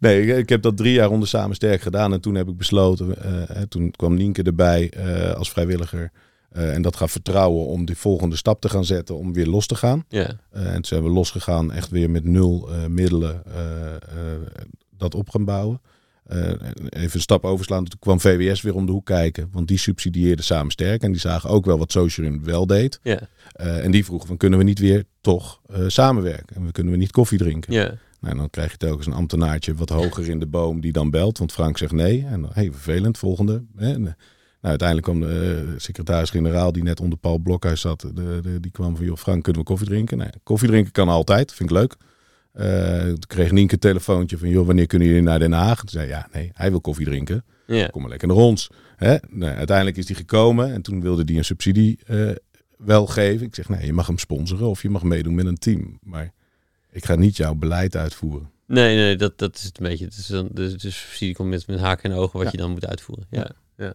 [0.00, 2.12] nee, ik, ik heb dat drie jaar onder Samen Sterk gedaan.
[2.12, 3.16] En toen heb ik besloten,
[3.68, 4.92] toen kwam Nienke erbij
[5.36, 6.10] als vrijwilliger.
[6.50, 9.66] Eh, en dat gaf vertrouwen om die volgende stap te gaan zetten, om weer los
[9.66, 10.04] te gaan.
[10.08, 13.42] Ja, Eh, en toen zijn we losgegaan, echt weer met nul eh, middelen
[14.96, 15.80] dat op gaan bouwen.
[16.88, 19.48] Even een stap overslaan, toen kwam VWS weer om de hoek kijken.
[19.52, 21.02] Want die subsidieerde Samen Sterk.
[21.02, 23.00] En die zagen ook wel wat Socialin wel deed.
[23.02, 23.20] ja,
[23.52, 26.56] en die vroegen van, kunnen we niet weer toch samenwerken?
[26.56, 27.72] En we kunnen we niet koffie drinken?
[27.72, 31.10] ja, Nou, dan krijg je telkens een ambtenaartje wat hoger in de boom die dan
[31.10, 31.38] belt.
[31.38, 32.26] Want Frank zegt nee.
[32.26, 33.62] En dan, hey, vervelend, volgende.
[33.76, 34.16] En,
[34.60, 38.00] nou, uiteindelijk kwam de eh, secretaris-generaal die net onder Paul Blokhuis zat.
[38.00, 40.18] De, de- die kwam van, joh Frank, kunnen we koffie drinken?
[40.18, 41.96] Nou, koffie drinken kan altijd, vind ik leuk.
[42.52, 45.78] Eh, toen kreeg Nienke een telefoontje van, joh, wanneer kunnen jullie naar Den Haag?
[45.78, 47.44] Toen zei ja, nee, hij wil koffie drinken.
[47.66, 47.86] Ja.
[47.86, 48.70] Kom maar lekker naar ons.
[48.96, 49.16] Hè?
[49.28, 52.30] Nou, uiteindelijk is die gekomen en toen wilde die een subsidie eh,
[52.78, 53.46] wel geven.
[53.46, 55.98] Ik zeg, nee, je mag hem sponsoren of je mag meedoen met een team.
[56.02, 56.32] Maar
[56.90, 58.50] ik ga niet jouw beleid uitvoeren.
[58.66, 60.04] Nee, nee, dat, dat is het een beetje.
[60.04, 62.50] Het is dan, dus, dus subsidie komt met, met haken en ogen wat Ja.
[62.52, 63.26] je dan moet uitvoeren.
[63.30, 63.94] Ja, ja.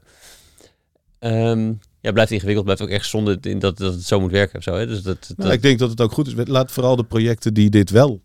[1.20, 4.58] Ehm, ja, blijft ingewikkeld, blijft ook echt zonde in dat, dat het zo moet werken
[4.58, 4.76] of zo.
[4.76, 4.88] Hè?
[4.88, 6.34] Dus dat, dat, Nou, ik denk dat het ook goed is.
[6.48, 8.22] Laat vooral de projecten die dit wel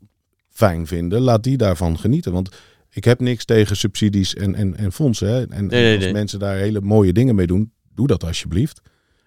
[0.48, 2.32] fijn vinden, laat die daarvan genieten.
[2.32, 2.48] Want
[2.90, 5.28] ik heb niks tegen subsidies en, en, en fondsen.
[5.28, 5.40] Hè?
[5.48, 6.12] En, Nee, nee, en als nee.
[6.12, 8.80] mensen daar hele mooie dingen mee doen, doe dat alsjeblieft.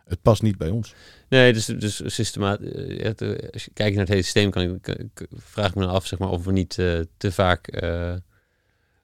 [0.05, 0.93] Het past niet bij ons.
[1.29, 2.73] Nee, dus, dus systematisch.
[3.51, 6.29] als je kijkt naar het hele systeem, kan ik, vraag ik me af zeg maar,
[6.29, 8.13] of we niet eh, te vaak eh,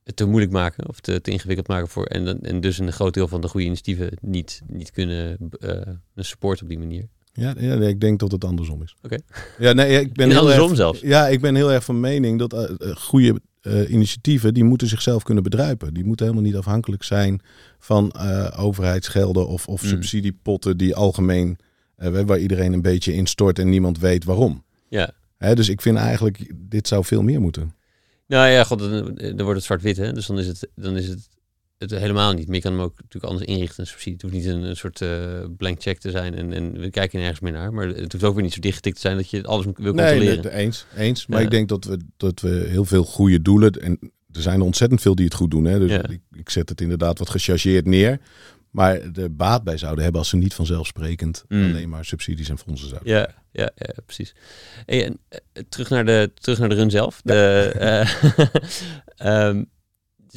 [0.10, 2.06] het te moeilijk maken of te, te ingewikkeld maken voor.
[2.06, 5.82] En, dan- en dus een groot deel van de goede initiatieven niet, niet kunnen eh
[6.16, 7.08] supporten op die manier.
[7.34, 8.96] Ja, ja nee, ik denk dat het andersom is.
[9.02, 9.18] Oké.
[9.60, 11.00] Ja, nee, ik ben En heel erg, zelfs.
[11.02, 13.42] Ja, ik ben heel erg van mening dat eh, eh, goede
[13.88, 15.94] initiatieven, die moeten zichzelf kunnen bedruipen.
[15.94, 17.42] Die moeten helemaal niet afhankelijk zijn
[17.80, 18.14] van
[18.58, 19.88] overheidsgelden of, of Mm.
[19.90, 21.58] subsidiepotten die algemeen,
[21.96, 24.64] waar iedereen een beetje instort en niemand weet waarom.
[24.90, 25.12] Ja.
[25.38, 27.74] Hè, dus ik vind eigenlijk, dit zou veel meer moeten.
[28.30, 30.14] Nou ja, god, dan, dan wordt het zwart-wit, hè?
[30.14, 31.30] Dus dan is het, dan is het,
[31.78, 32.46] het helemaal niet.
[32.48, 34.14] Maar je kan hem ook natuurlijk anders inrichten, een subsidie.
[34.14, 37.20] Het hoeft niet een, een soort eh, blank check te zijn en, en we kijken
[37.20, 37.74] nergens meer naar.
[37.74, 40.44] Maar het hoeft ook weer niet zo dichtgetikt te zijn dat je alles wil controleren.
[40.44, 40.86] nee, eens.
[40.96, 41.28] eens.
[41.28, 41.46] Maar Ja.
[41.46, 44.00] ik denk dat we, dat we heel veel goede doelen, en
[44.32, 45.66] er zijn er ontzettend veel die het goed doen.
[45.66, 45.80] Hè?
[45.80, 46.08] Dus Ja.
[46.08, 48.20] ik, ik zet het inderdaad wat gechargeerd neer.
[48.72, 51.64] Maar de baat bij zouden hebben als ze niet vanzelfsprekend Mm.
[51.64, 53.14] alleen maar subsidies en fondsen zouden.
[53.14, 54.36] Ja, ja, ja, precies.
[54.86, 57.22] En, eh, terug, naar de, terug naar de run zelf.
[57.24, 58.10] De, eh,
[59.50, 59.64] ehm,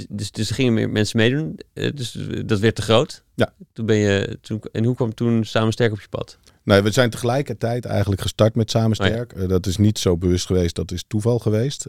[0.09, 1.59] dus, dus er gingen meer mensen meedoen.
[1.73, 3.23] eh, dus dat werd te groot.
[3.35, 3.53] Ja.
[3.73, 6.39] Toen ben je, toen, en hoe kwam toen Samen Sterk op je pad?
[6.65, 9.13] Nee, we zijn tegelijkertijd eigenlijk gestart met Samen Oh ja.
[9.13, 9.49] Sterk.
[9.49, 11.87] Dat is niet zo bewust geweest, dat is toeval geweest.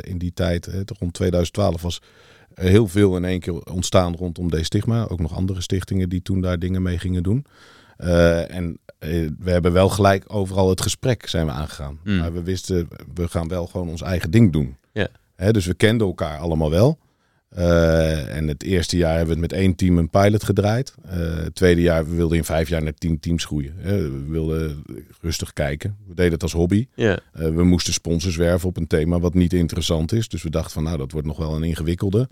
[0.00, 2.00] In die tijd, eh, rond 2012, was
[2.54, 5.06] heel veel in één keer ontstaan rondom deze stigma.
[5.08, 7.46] Ook nog andere stichtingen die toen daar dingen mee gingen doen.
[7.96, 11.98] Eh, en eh, we hebben wel gelijk overal het gesprek zijn we aangegaan.
[12.04, 12.18] Mm.
[12.18, 14.76] Maar we wisten, we gaan wel gewoon ons eigen ding doen.
[14.92, 15.08] Ja.
[15.34, 16.98] Hè, dus we kenden elkaar allemaal wel.
[17.54, 20.94] Eh, en het eerste jaar hebben we het met één team een pilot gedraaid.
[21.04, 23.74] Eh, het tweede jaar, we wilden in vijf jaar naar tien teams groeien.
[23.76, 24.10] Hè.
[24.10, 24.82] We wilden
[25.20, 25.96] rustig kijken.
[26.08, 26.86] We deden het als hobby.
[26.96, 30.28] Eh, we moesten sponsors werven op een thema wat niet interessant is.
[30.28, 32.28] Dus we dachten van nou, dat wordt nog wel een ingewikkelde.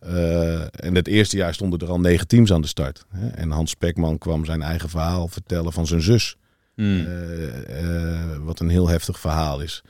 [0.00, 3.04] Eh, en het eerste jaar stonden er al negen teams aan de start.
[3.34, 6.36] En Hans Spekman kwam zijn eigen verhaal vertellen van zijn zus.
[6.74, 7.06] Hmm.
[7.06, 9.82] Eh, eh, wat een heel heftig verhaal is.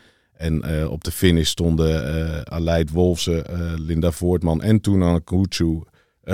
[0.43, 5.83] En eh, op de finish stonden eh Aleid Wolfsen, eh, Linda Voortman en Tuna Kuchu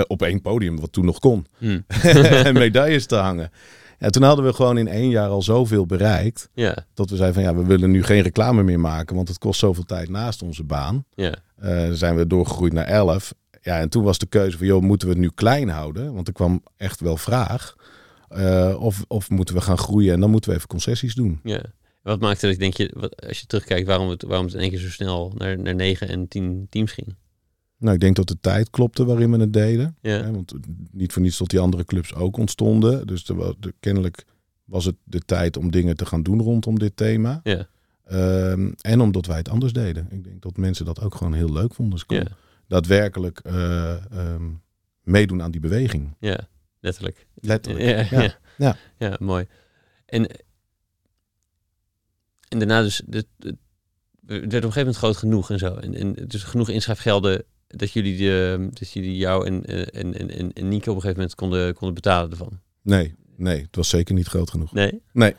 [0.07, 1.47] op één podium, wat toen nog kon.
[1.59, 1.85] Hmm.
[2.47, 3.51] en medailles te hangen.
[3.99, 6.49] Ja, toen hadden we gewoon in één jaar al zoveel bereikt.
[6.95, 9.17] Dat we zeiden van ja, we willen nu geen reclame meer maken.
[9.17, 11.05] Want het kost zoveel tijd naast onze baan.
[11.61, 13.35] dan zijn we doorgegroeid naar 11.
[13.63, 16.15] Ja, en toen was de keuze van joh, moeten we het nu klein houden?
[16.15, 17.77] Want er kwam echt wel vraag.
[18.79, 21.41] Of, of moeten we gaan groeien en dan moeten we even concessies doen.
[21.43, 21.61] ja.
[22.09, 24.71] Wat maakte dat, denk je, wat, als je terugkijkt, waarom het, waarom het in één
[24.71, 27.17] keer zo snel naar, naar negen en tien teams ging?
[27.77, 29.97] Nou, ik denk dat de tijd klopte waarin we het deden.
[30.01, 30.55] Ja, Hè, want
[30.93, 33.07] niet voor niets tot die andere clubs ook ontstonden.
[33.07, 34.25] Dus er de, kennelijk
[34.65, 37.41] was het de tijd om dingen te gaan doen rondom dit thema.
[37.43, 37.69] ja,
[38.09, 40.07] Ehm, en omdat wij het anders deden.
[40.11, 41.99] Ik denk dat mensen dat ook gewoon heel leuk vonden.
[41.99, 42.23] Ze ja,
[42.67, 44.51] daadwerkelijk eh, ehm,
[45.03, 46.17] meedoen aan die beweging.
[46.21, 46.49] ja,
[46.81, 47.27] letterlijk.
[47.35, 48.11] Letterlijk.
[48.11, 48.39] Ja.
[48.59, 48.77] ja.
[48.99, 49.17] Ja.
[49.21, 49.47] mooi.
[50.07, 50.27] En,
[52.49, 53.57] en daarna dus, de, de-
[54.27, 55.75] het werd op een gegeven moment groot genoeg en zo.
[55.75, 60.53] En, en dus genoeg inschrijfgelden dat jullie, de, dat jullie jou en, eh, en, en,
[60.53, 62.61] en, Nico op een gegeven moment konden, konden betalen ervan.
[62.83, 64.73] Nee, nee, het was zeker niet groot genoeg.
[64.73, 65.03] Nee?
[65.13, 65.35] Nee.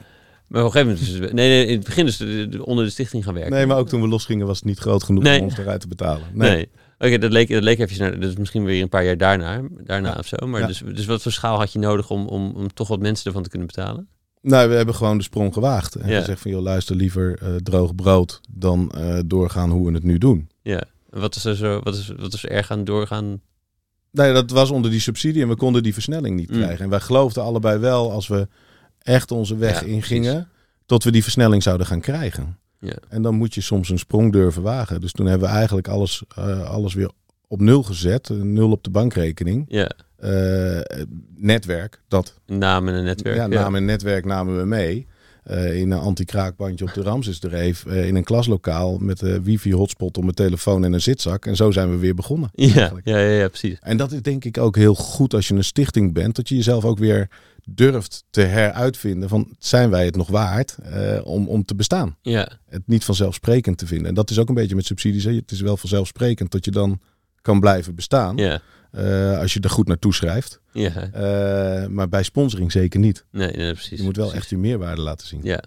[0.48, 2.86] Maar op een gegeven moment, dus, nee, nee, in het begin dus de- de- onder
[2.86, 3.52] de stichting gaan werken.
[3.52, 5.40] Nee, maar ook toen we losgingen was het niet groot genoeg Nee.
[5.40, 6.24] om ons eruit te betalen.
[6.34, 6.50] Nee.
[6.52, 6.70] Nee.
[6.98, 10.10] Oké, dat leek, dat leek even naar, dus misschien weer een paar jaar daarna, daarna
[10.10, 10.16] Ja.
[10.20, 10.48] of zo.
[10.48, 10.68] Maar Ja.
[10.68, 13.44] dus, dus wat voor schaal had je nodig om, om, om toch wat mensen ervan
[13.44, 14.08] te kunnen betalen?
[14.42, 15.96] Nou, we hebben gewoon de sprong gewaagd.
[15.96, 16.20] En Ja.
[16.20, 20.18] gezegd van, joh, luister liever eh, droog brood dan eh, doorgaan hoe we het nu
[20.18, 20.50] doen.
[20.62, 20.84] Ja.
[21.10, 23.42] En wat is er zo, wat is, wat is er erg aan doorgaan?
[24.12, 26.58] Nee, dat was onder die subsidie en we konden die versnelling niet Mm.
[26.58, 26.84] krijgen.
[26.84, 28.48] En wij geloofden allebei wel, als we
[29.00, 30.48] echt onze weg Ja, ingingen,
[30.86, 32.58] dat we die versnelling zouden gaan krijgen.
[32.80, 32.96] Ja.
[33.10, 35.02] En dan moet je soms een sprong durven wagen.
[35.02, 37.12] Dus toen hebben we eigenlijk alles, eh, alles weer
[37.48, 38.30] op nul gezet.
[38.30, 39.66] Nul op de bankrekening.
[39.68, 40.80] Ja, Eh,
[41.36, 42.40] netwerk, dat.
[42.46, 43.36] naam en een netwerk.
[43.36, 45.08] Ja, naam en netwerk namen we mee.
[45.44, 47.86] Eh, in een anti-kraakbandje op de Ramsesdreef.
[47.86, 51.46] eh in een klaslokaal met een wifi-hotspot op mijn telefoon en een zitzak.
[51.46, 52.50] En zo zijn we weer begonnen.
[52.54, 53.78] Ja, ja, ja, ja, precies.
[53.82, 56.36] En dat is denk ik ook heel goed als je een stichting bent.
[56.36, 57.28] Dat je jezelf ook weer
[57.66, 59.30] durft te heruitvinden.
[59.30, 60.76] Van zijn wij het nog waard
[61.24, 62.16] om, om te bestaan?
[62.22, 64.08] Ja, Het niet vanzelfsprekend te vinden.
[64.08, 65.24] En dat is ook een beetje met subsidies.
[65.24, 65.34] Hè.
[65.34, 67.00] Het is wel vanzelfsprekend dat je dan
[67.42, 68.38] kan blijven bestaan.
[68.38, 70.60] ja, eh, als je er goed naartoe schrijft.
[70.72, 73.26] Ja, Eh, maar bij sponsoring zeker niet.
[73.32, 73.98] nee, nee precies.
[74.00, 74.42] Je moet wel precies.
[74.44, 75.40] echt je meerwaarde laten zien.
[75.44, 75.64] Ja,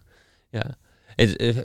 [0.50, 0.76] ja.
[1.16, 1.56] En, eh,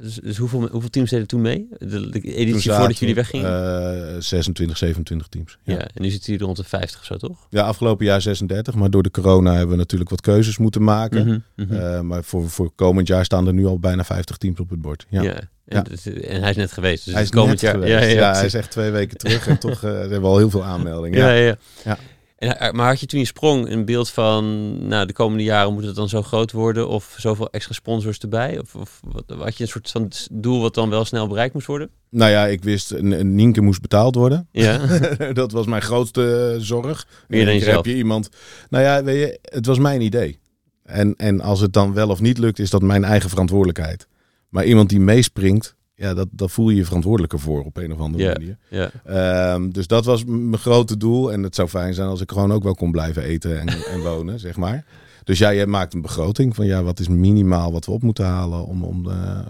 [0.00, 1.66] dus, dus hoeveel, hoeveel teams deden toen mee?
[1.78, 4.14] De, de Toen editie zaten voordat jullie we, weggingen?
[4.14, 5.58] eh, 26, 27 teams.
[5.62, 5.72] ja.
[5.74, 5.78] Ja.
[5.80, 7.46] en nu zitten jullie rond de 50 of zo, toch?
[7.50, 8.74] ja, afgelopen jaar 36.
[8.74, 11.26] Maar door de corona hebben we natuurlijk wat keuzes moeten maken.
[11.26, 11.74] Mhm, mhm.
[11.80, 14.80] Eh, maar voor, voor komend jaar staan er nu al bijna 50 teams op het
[14.80, 15.06] bord.
[15.08, 15.22] Ja.
[15.22, 15.34] ja.
[15.34, 15.82] En, Ja.
[15.82, 17.04] dus, en hij is net geweest.
[17.04, 17.72] Dus hij is komend jaar.
[17.74, 17.92] geweest.
[17.92, 20.38] Ja, ja, Ja, hij is echt twee weken terug en toch eh, hebben we al
[20.38, 21.18] heel veel aanmeldingen.
[21.26, 21.98] Ja, Ja.
[22.36, 25.72] En, eh, maar had je toen je sprong een beeld van, nou, de komende jaren
[25.72, 28.58] moet het dan zo groot worden of zoveel extra sponsors erbij?
[28.58, 31.66] Of, of wat, had je een soort van doel wat dan wel snel bereikt moest
[31.66, 31.90] worden?
[32.10, 34.48] Nou ja, ik wist, een, Nienke moest betaald worden.
[34.52, 34.86] Ja,
[35.32, 37.06] dat was mijn grootste eh, zorg.
[37.28, 37.76] Meer dan jezelf.
[37.76, 38.28] heb je iemand.
[38.70, 40.38] Nou ja, weet je, het was mijn idee.
[40.82, 44.06] En, en als het dan wel of niet lukt, is dat mijn eigen verantwoordelijkheid.
[44.48, 47.98] Maar iemand die meespringt, ja, dat, dat voel je je verantwoordelijker voor op een of
[47.98, 48.56] andere manier.
[49.04, 51.32] Ehm, dus dat was mijn grote doel.
[51.32, 54.00] En het zou fijn zijn als ik gewoon ook wel kon blijven eten en, en
[54.02, 54.84] wonen, zeg maar.
[55.26, 58.24] Dus ja, je maakt een begroting van ja, wat is minimaal wat we op moeten
[58.24, 59.40] halen om, om eh,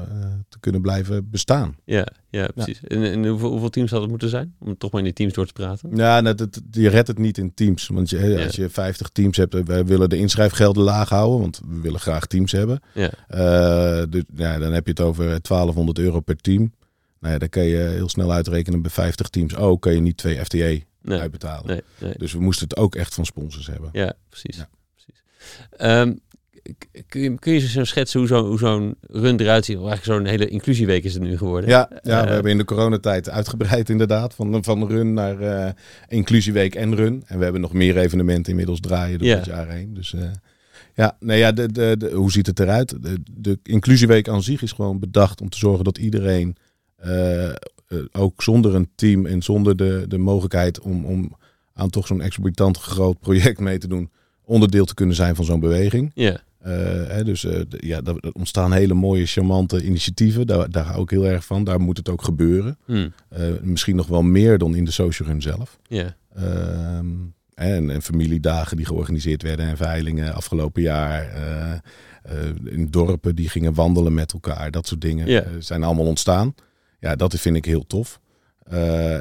[0.49, 1.77] te kunnen blijven bestaan.
[1.85, 2.81] ja, ja, precies.
[2.85, 4.55] En, en hoeveel, hoeveel teams had het moeten zijn?
[4.59, 5.97] Om toch maar in die teams door te praten.
[5.97, 7.87] Ja, dat, dat- je redt het niet in teams.
[7.89, 8.45] Want je, Ja.
[8.45, 12.01] als je 50 teams hebt, eh, wij willen de inschrijfgelden laag houden, want we willen
[12.01, 12.81] graag teams hebben.
[12.95, 16.73] Ja, Eh, dus, ja, dan heb je het over 1200 euro per team.
[17.21, 19.55] Nou ja, dan kan je heel snel uitrekenen bij 50 teams.
[19.55, 21.67] Oh, kan je niet twee FTE nee, uitbetalen.
[21.67, 22.15] nee, nee.
[22.17, 23.89] Dus we moesten het ook echt van sponsors hebben.
[23.93, 24.57] Ja, precies.
[24.57, 24.69] Ja.
[25.77, 26.13] Ehm,
[27.09, 29.77] kun, je, kun je zo schetsen hoe zo- hoe zo'n run eruit ziet?
[29.77, 31.71] Eigenlijk zo'n hele inclusieweek is het nu geworden.
[31.71, 34.35] Ja, ja we Eh, hebben in de coronatijd uitgebreid inderdaad.
[34.35, 35.73] Van, van run naar eh,
[36.09, 37.23] inclusieweek en run.
[37.27, 39.37] En we hebben nog meer evenementen inmiddels draaien door Ja.
[39.37, 39.95] het jaar heen.
[39.95, 40.21] Dus eh,
[40.95, 43.03] ja, nee, ja de, de, de- hoe ziet het eruit?
[43.03, 46.57] De, de inclusieweek aan zich is gewoon bedacht om te zorgen dat iedereen,
[48.13, 51.37] ook zonder een team en zonder de, de mogelijkheid om, om
[51.75, 54.11] aan toch zo'n exorbitant groot project mee te doen,
[54.47, 56.11] onderdeel te kunnen zijn van zo'n beweging.
[56.15, 56.73] Ja, Eh,
[57.09, 60.47] hè, dus eh, ja, er ontstaan hele mooie, charmante initiatieven.
[60.47, 61.65] Daar, daar hou ik heel erg van.
[61.65, 62.79] Daar moet het ook gebeuren.
[62.85, 65.79] hm, Eh, misschien nog wel meer dan in de social run zelf.
[65.89, 67.07] ja, Ehm,
[67.55, 71.31] en, en familiedagen die georganiseerd werden en veilingen afgelopen jaar.
[72.65, 74.71] In dorpen die gingen wandelen met elkaar.
[74.71, 76.55] Dat soort dingen zijn allemaal ontstaan.
[77.01, 78.21] Ja, dat vind ik heel tof.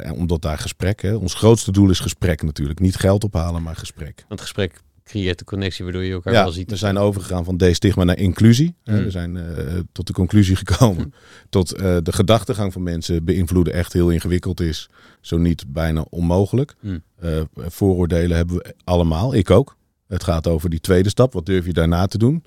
[0.03, 2.79] En omdat daar gesprek, hè, ons grootste doel is gesprek natuurlijk.
[2.79, 4.25] Niet geld ophalen, maar gesprek.
[4.27, 6.69] want gesprek creëert de connectie waardoor je elkaar Ja, wel ziet.
[6.69, 8.75] we zijn overgegaan van destigma naar inclusie.
[8.83, 9.03] Mm.
[9.03, 11.13] We zijn eh, tot de conclusie gekomen.
[11.49, 14.89] Tot eh, de gedachtegang van mensen beïnvloeden echt heel ingewikkeld is.
[15.21, 16.75] Zo niet bijna onmogelijk.
[16.79, 17.01] Mm.
[17.19, 19.35] Eh, vooroordelen hebben we allemaal.
[19.35, 19.77] Ik ook.
[20.07, 21.33] Het gaat over die tweede stap.
[21.33, 22.43] Wat durf je daarna te doen?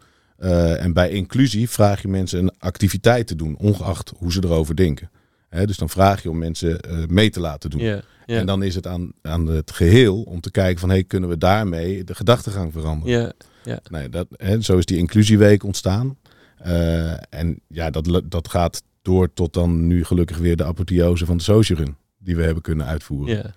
[0.79, 3.57] En bij inclusie vraag je mensen een activiteit te doen.
[3.57, 5.11] Ongeacht hoe ze erover denken.
[5.49, 8.03] Hè, dus dan vraag je om mensen eh, mee te laten doen.
[8.27, 10.89] En dan is het aan, aan het geheel om te kijken van...
[10.89, 13.15] Hey, kunnen we daarmee de gedachtegang veranderen?
[13.65, 16.17] ja, Nee, dat, hè, zo is die inclusieweek ontstaan.
[16.59, 21.37] Eh, en ja, dat, dat gaat door tot dan nu gelukkig weer de apotheose van
[21.37, 21.97] de social run.
[22.19, 23.55] Die we hebben kunnen uitvoeren.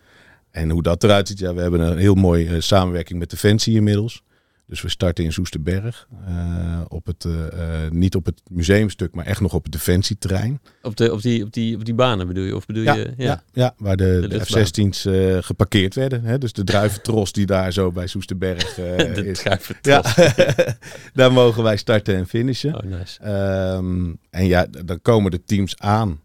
[0.51, 3.75] En hoe dat eruit ziet, ja, we hebben een heel mooie eh, samenwerking met Defensie
[3.75, 4.23] inmiddels.
[4.71, 6.07] Dus we starten in Soesterberg.
[6.27, 10.59] eh, op het, eh, eh, niet op het museumstuk, maar echt nog op het Defensieterrein.
[10.81, 12.55] Op, de, op, die, op, die, op die banen bedoel je?
[12.55, 13.13] Of bedoel Ja, je?
[13.17, 13.43] ja.
[13.53, 14.65] Ja, waar de, De de, luchtbaan.
[14.65, 16.23] F-16's eh, geparkeerd werden.
[16.23, 16.37] Hè?
[16.37, 19.39] Dus de druiventros die daar zo bij Soesterberg de is.
[19.39, 20.15] druiventros.
[20.15, 20.33] Ja,
[21.13, 22.75] daar mogen wij starten en finishen.
[22.75, 23.19] Oh, nice.
[23.21, 26.19] Ehm, en ja, dan komen de teams aan.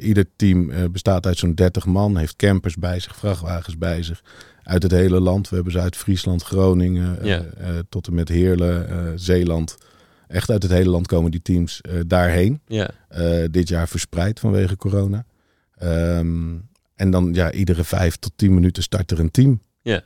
[0.00, 4.22] Ieder team bestaat uit zo'n 30 man, heeft campers bij zich, vrachtwagens bij zich.
[4.66, 5.48] Uit het hele land.
[5.48, 7.44] We hebben ze uit Friesland, Groningen, eh, Ja.
[7.58, 9.76] eh, tot en met Heerlen, eh, Zeeland.
[10.28, 12.60] Echt uit het hele land komen die teams daarheen.
[12.66, 12.90] Ja,
[13.50, 15.24] dit jaar verspreid vanwege corona.
[15.78, 16.54] Ehm,
[16.94, 19.60] en dan ja, iedere vijf tot tien minuten start er een team.
[19.82, 20.02] Ja.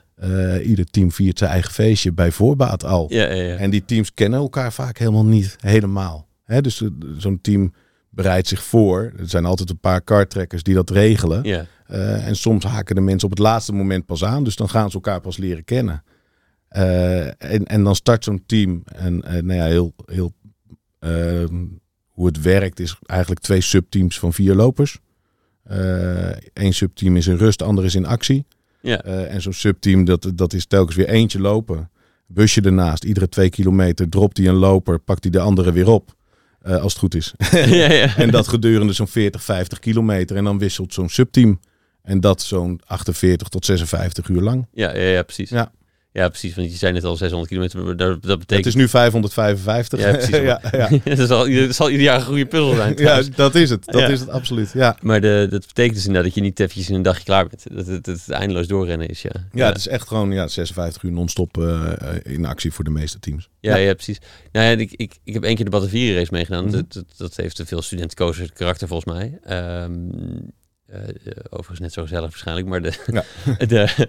[0.60, 3.06] Ieder team viert zijn eigen feestje bij voorbaat al.
[3.08, 3.42] ja, ja.
[3.42, 3.56] ja.
[3.56, 6.28] En die teams kennen elkaar vaak helemaal niet helemaal.
[6.44, 6.82] Hè, dus
[7.18, 7.72] zo'n team
[8.10, 9.12] bereidt zich voor.
[9.18, 11.42] Er zijn altijd een paar kartrekkers die dat regelen.
[11.42, 11.66] ja.
[11.90, 14.44] Eh, en soms haken de mensen op het laatste moment pas aan.
[14.44, 16.02] Dus dan gaan ze elkaar pas leren kennen.
[16.68, 18.82] Eh, en, en dan start zo'n team.
[18.84, 20.32] En eh, nou ja, heel, heel
[20.98, 21.64] ehm,
[22.08, 24.98] hoe het werkt is eigenlijk twee subteams van vier lopers.
[26.52, 28.46] Eén subteam is in rust, de andere is in actie.
[28.80, 29.02] Ja.
[29.02, 31.90] En zo'n subteam, dat, dat is telkens weer eentje lopen.
[32.26, 36.14] Busje ernaast, iedere twee kilometer dropt hij een loper, pakt hij de andere weer op.
[36.62, 37.34] Eh, als het goed is.
[37.52, 38.16] ja, ja.
[38.16, 40.36] en dat gedurende zo'n 40, 50 kilometer.
[40.36, 41.60] En dan wisselt zo'n subteam.
[42.02, 44.66] En dat zo'n 48 tot 56 uur lang.
[44.72, 45.50] Ja, ja, ja, precies.
[45.50, 45.72] Ja.
[46.12, 46.54] Ja, precies.
[46.54, 47.84] Want je zei net al 600 kilometer.
[47.84, 48.64] maar Dat, dat betekent...
[48.64, 50.00] Het is nu 555.
[50.00, 50.36] Ja, precies.
[50.50, 50.88] ja, ja.
[51.16, 52.96] dat, zal, dat zal ieder jaar een goede puzzel zijn.
[52.96, 53.84] ja, dat is het.
[53.84, 54.08] Dat Ja.
[54.08, 54.70] is het absoluut.
[54.74, 54.96] Ja.
[55.02, 57.64] Maar de, dat betekent dus inderdaad dat je niet eventjes in een dagje klaar bent.
[57.76, 59.30] Dat het, dat het eindeloos doorrennen is, ja.
[59.52, 62.90] Ja, het is echt gewoon ja, 56 uur non-stop eh, eh, in actie voor de
[62.90, 63.48] meeste teams.
[63.60, 63.94] Ja, ja.
[63.94, 64.18] precies.
[64.52, 66.64] Nou ja, ik, ik, ik heb één keer de Batavieren race meegedaan.
[66.64, 66.72] Mhm.
[66.72, 69.38] dat, dat, dat heeft te veel studentenkozen karakter volgens mij.
[69.44, 69.92] Ehm,
[70.86, 70.98] eh,
[71.48, 72.92] overigens net zo gezellig waarschijnlijk, maar de...
[73.12, 73.24] Ja.
[73.66, 74.08] de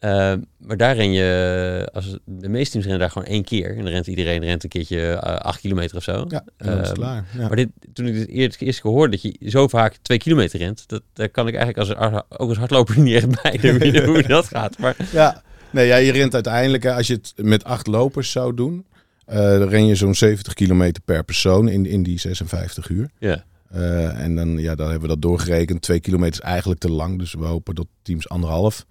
[0.00, 3.70] ehm, maar daar ren je, als, de meeste teams rennen daar gewoon één keer.
[3.76, 6.24] En dan rent iedereen rent een keertje eh, acht kilometer of zo.
[6.28, 7.24] Ja, is het Ehm, klaar.
[7.38, 7.46] Ja.
[7.46, 10.58] Maar dit, toen ik het eerst, eerst keer hoorde dat je zo vaak twee kilometer
[10.58, 14.22] rent, dat, daar kan ik eigenlijk als, ook als hardloper niet echt bij hoe, hoe
[14.22, 14.78] dat gaat.
[14.78, 18.86] Maar Ja, nee, ja, je rent uiteindelijk, als je het met acht lopers zou doen,
[19.26, 23.10] eh, dan ren je zo'n 70 kilometer per persoon in, in die 56 uur.
[23.18, 25.82] ja, Eh, en dan, ja, dan hebben we dat doorgerekend.
[25.82, 28.86] Twee kilometer is eigenlijk te lang, dus we hopen dat teams anderhalf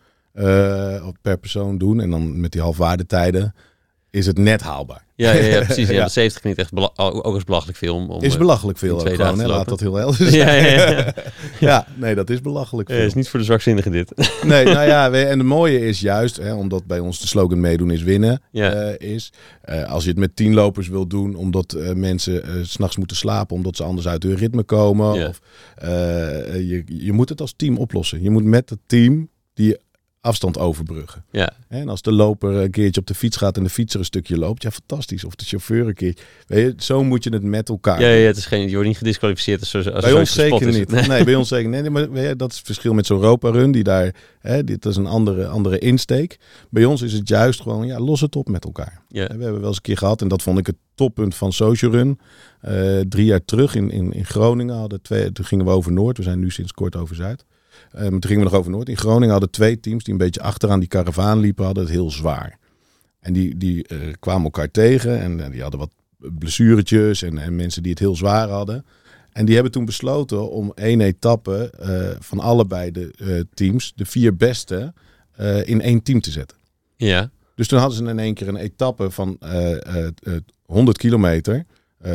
[1.22, 2.02] per persoon doen.
[2.02, 3.54] En dan met die halfwaardetijden
[4.12, 5.06] is het net haalbaar.
[5.16, 5.88] ja, ja, ja, precies.
[5.88, 6.00] Ja, Ja.
[6.00, 8.10] want 70 klinkt echt ook als belachelijk veel om...
[8.10, 9.48] om Is eh, belachelijk veel ook gewoon, hè?
[9.48, 10.64] laat dat heel helder ja, zijn.
[10.64, 11.14] ja, ja.
[11.60, 13.06] Ja, nee, dat is belachelijk Ja, veel.
[13.06, 14.14] is niet voor de zwakzinnigen dit.
[14.46, 17.92] Nee, nou ja, en het mooie is juist, hè, omdat bij ons de slogan meedoen
[17.92, 21.94] is winnen, eh, is eh, als je het met tien lopers wil doen, omdat eh,
[21.94, 25.28] mensen eh, s s'nachts moeten slapen, omdat ze anders uit hun ritme komen.
[25.28, 25.40] Of,
[25.76, 25.90] eh,
[26.70, 28.22] je, je moet het als team oplossen.
[28.24, 29.78] Je moet met het team die
[30.22, 31.24] afstand overbruggen.
[31.32, 34.06] Ja, En als de loper een keertje op de fiets gaat en de fietser een
[34.06, 35.24] stukje loopt, ja fantastisch.
[35.24, 36.18] Of de chauffeur een keer.
[36.48, 38.88] Weet je, zo moet je het met elkaar ja, ja, het is geen, je wordt
[38.88, 40.78] niet gedisqualificeerd als, als Bij ons zeker is.
[40.78, 40.92] niet.
[40.92, 41.08] Nee.
[41.08, 41.82] Nee, bij ons zeker niet.
[41.82, 43.72] Nee, maar weet je, dat is het verschil met zo'n Europa-run.
[43.72, 46.38] Die daar, hè, dit is een andere, andere insteek.
[46.70, 49.02] Bij ons is het juist gewoon, ja, los het op met elkaar.
[49.08, 49.24] Ja.
[49.28, 51.92] We hebben wel eens een keer gehad, en dat vond ik het toppunt van Social
[51.92, 52.20] Run.
[52.62, 56.18] Eh, drie jaar terug in, in, in Groningen hadden twee, toen gingen we over Noord.
[56.18, 57.46] We zijn nu sinds kort over Zuid.
[57.92, 58.90] Maar toen gingen we nog over Noord.
[58.90, 62.12] In Groningen hadden twee teams die een beetje achteraan die karavaan liepen, hadden het heel
[62.12, 62.58] zwaar.
[63.20, 67.84] En die, die eh, kwamen elkaar tegen en die hadden wat blessuretjes en, en mensen
[67.84, 68.86] die het heel zwaar hadden.
[69.32, 74.06] En die hebben toen besloten om één etappe eh, van allebei de eh, teams, de
[74.06, 74.94] vier beste,
[75.64, 76.58] in één team te zetten.
[76.96, 80.34] Ja, Dus toen hadden ze in één keer een etappe van eh, eh, eh,
[80.66, 81.66] 100 kilometer,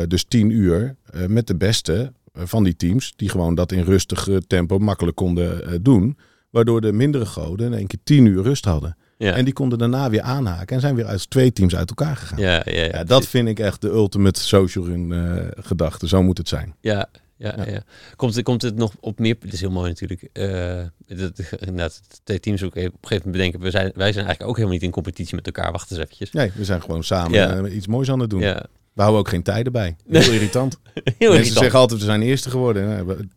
[0.07, 0.95] dus 10 uur,
[1.27, 5.65] met de beste van die teams, die gewoon dat in rustig eh, tempo makkelijk konden
[5.65, 6.17] eh, doen.
[6.49, 8.97] Waardoor de mindere goden in één keer 10 uur rust hadden.
[9.17, 9.33] ja.
[9.33, 12.39] En die konden daarna weer aanhaken en zijn weer uit twee teams uit elkaar gegaan.
[12.39, 16.07] ja, ja, ja, Ja, dat vind ik echt de ultimate social run eh, gedachte.
[16.07, 16.75] Zo moet het zijn.
[16.81, 17.81] Ja, ja, ja.
[18.15, 19.35] Komt, het- komt het nog op meer...
[19.39, 20.29] Dit is heel mooi natuurlijk.
[20.33, 21.91] eh dat, de
[22.23, 23.59] twee teams ook op een gegeven moment bedenken...
[23.59, 25.71] We zijn, wij zijn eigenlijk ook helemaal niet in competitie met elkaar.
[25.71, 26.31] Wacht eens eventjes.
[26.31, 28.39] Nee, we zijn gewoon samen eh, iets moois aan het doen.
[28.41, 28.65] Ja,
[28.95, 29.95] We houden ook geen tijden bij.
[30.07, 30.79] Heel irritant.
[30.93, 31.57] heel Mensen irritant.
[31.57, 33.05] zeggen altijd, we zijn eerste geworden.
[33.05, 33.27] We-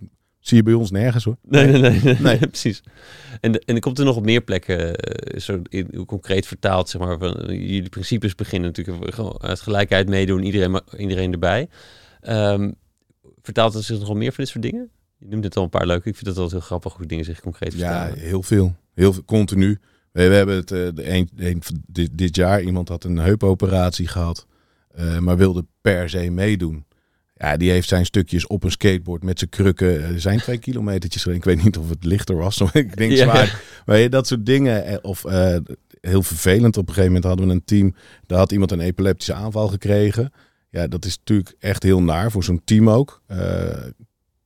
[0.41, 1.37] zie je bij ons nergens hoor.
[1.43, 2.39] Nee, nee, nee, nee, Nee.
[2.49, 2.83] precies.
[3.41, 6.89] En, en er komt er nog op meer plekken, eh, zo in, hoe concreet vertaald,
[6.89, 11.69] zeg maar, van, eh, jullie principes beginnen natuurlijk gewoon uit gelijkheid meedoen, iedereen, iedereen erbij.
[12.21, 12.71] Ehm,
[13.43, 14.91] vertaalt het zich nog meer van dit soort dingen?
[15.19, 16.09] Je noemt het al een paar leuke.
[16.09, 18.19] Ik vind het altijd heel grappig hoe dingen zich concreet Ja, vertalen.
[18.19, 18.75] heel veel.
[18.95, 19.79] Heel veel, continu.
[20.13, 24.47] We, we hebben het eh, de een, dit, dit jaar, iemand had een heupoperatie gehad,
[24.99, 26.87] eh, maar wilde per se meedoen.
[27.37, 30.03] Ja, die heeft zijn stukjes op een skateboard met zijn krukken.
[30.03, 31.27] Er zijn twee kilometertjes.
[31.27, 32.59] Ik weet niet of het lichter was.
[32.63, 33.17] Maar ik denk Ja.
[33.23, 33.63] zwaar.
[33.87, 34.85] Maar ja, dat soort dingen.
[34.85, 35.57] eh, Of eh,
[36.01, 36.77] heel vervelend.
[36.77, 37.95] Op een gegeven moment hadden we een team.
[38.27, 40.33] Daar had iemand een epileptische aanval gekregen.
[40.71, 43.23] Ja, dat is natuurlijk echt heel naar voor zo'n team ook.
[43.27, 43.77] Eh,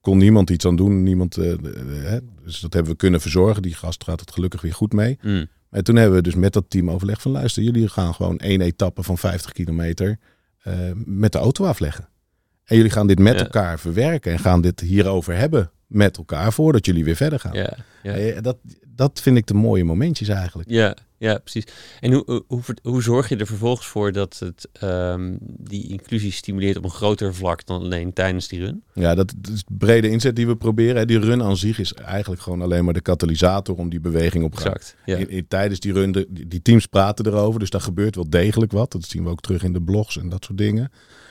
[0.00, 1.02] kon niemand iets aan doen.
[1.02, 1.58] Niemand, eh, eh,
[2.02, 2.18] hè.
[2.44, 3.62] Dus dat hebben we kunnen verzorgen.
[3.62, 5.18] Die gast gaat het gelukkig weer goed mee.
[5.22, 5.46] Mm.
[5.70, 8.60] En toen hebben we dus met dat team overlegd van luister, jullie gaan gewoon één
[8.60, 10.16] etappe van 50 kilometer eh,
[11.04, 12.08] met de auto afleggen.
[12.64, 13.40] En jullie gaan dit met Ja.
[13.40, 17.52] elkaar verwerken en gaan dit hierover hebben met elkaar voordat jullie weer verder gaan.
[17.52, 18.12] Ja, ja.
[18.12, 18.56] Eh, dat,
[18.94, 20.70] dat vind ik de mooie momentjes eigenlijk.
[20.70, 21.64] Ja, ja, precies.
[22.00, 26.76] En hoe, hoe- hoe, zorg je er vervolgens voor dat het ehm, die inclusie stimuleert
[26.76, 28.82] op een groter vlak dan alleen tijdens die run?
[28.94, 31.06] Ja, dat, dat is de brede inzet die we proberen.
[31.06, 34.54] Die run aan zich is eigenlijk gewoon alleen maar de katalysator om die beweging op
[34.54, 34.96] gang Exact.
[35.04, 35.16] Ja.
[35.16, 38.72] In, in- tijdens die run, de, die, teams praten erover, dus daar gebeurt wel degelijk
[38.72, 38.92] wat.
[38.92, 40.90] Dat zien we ook terug in de blogs en dat soort dingen.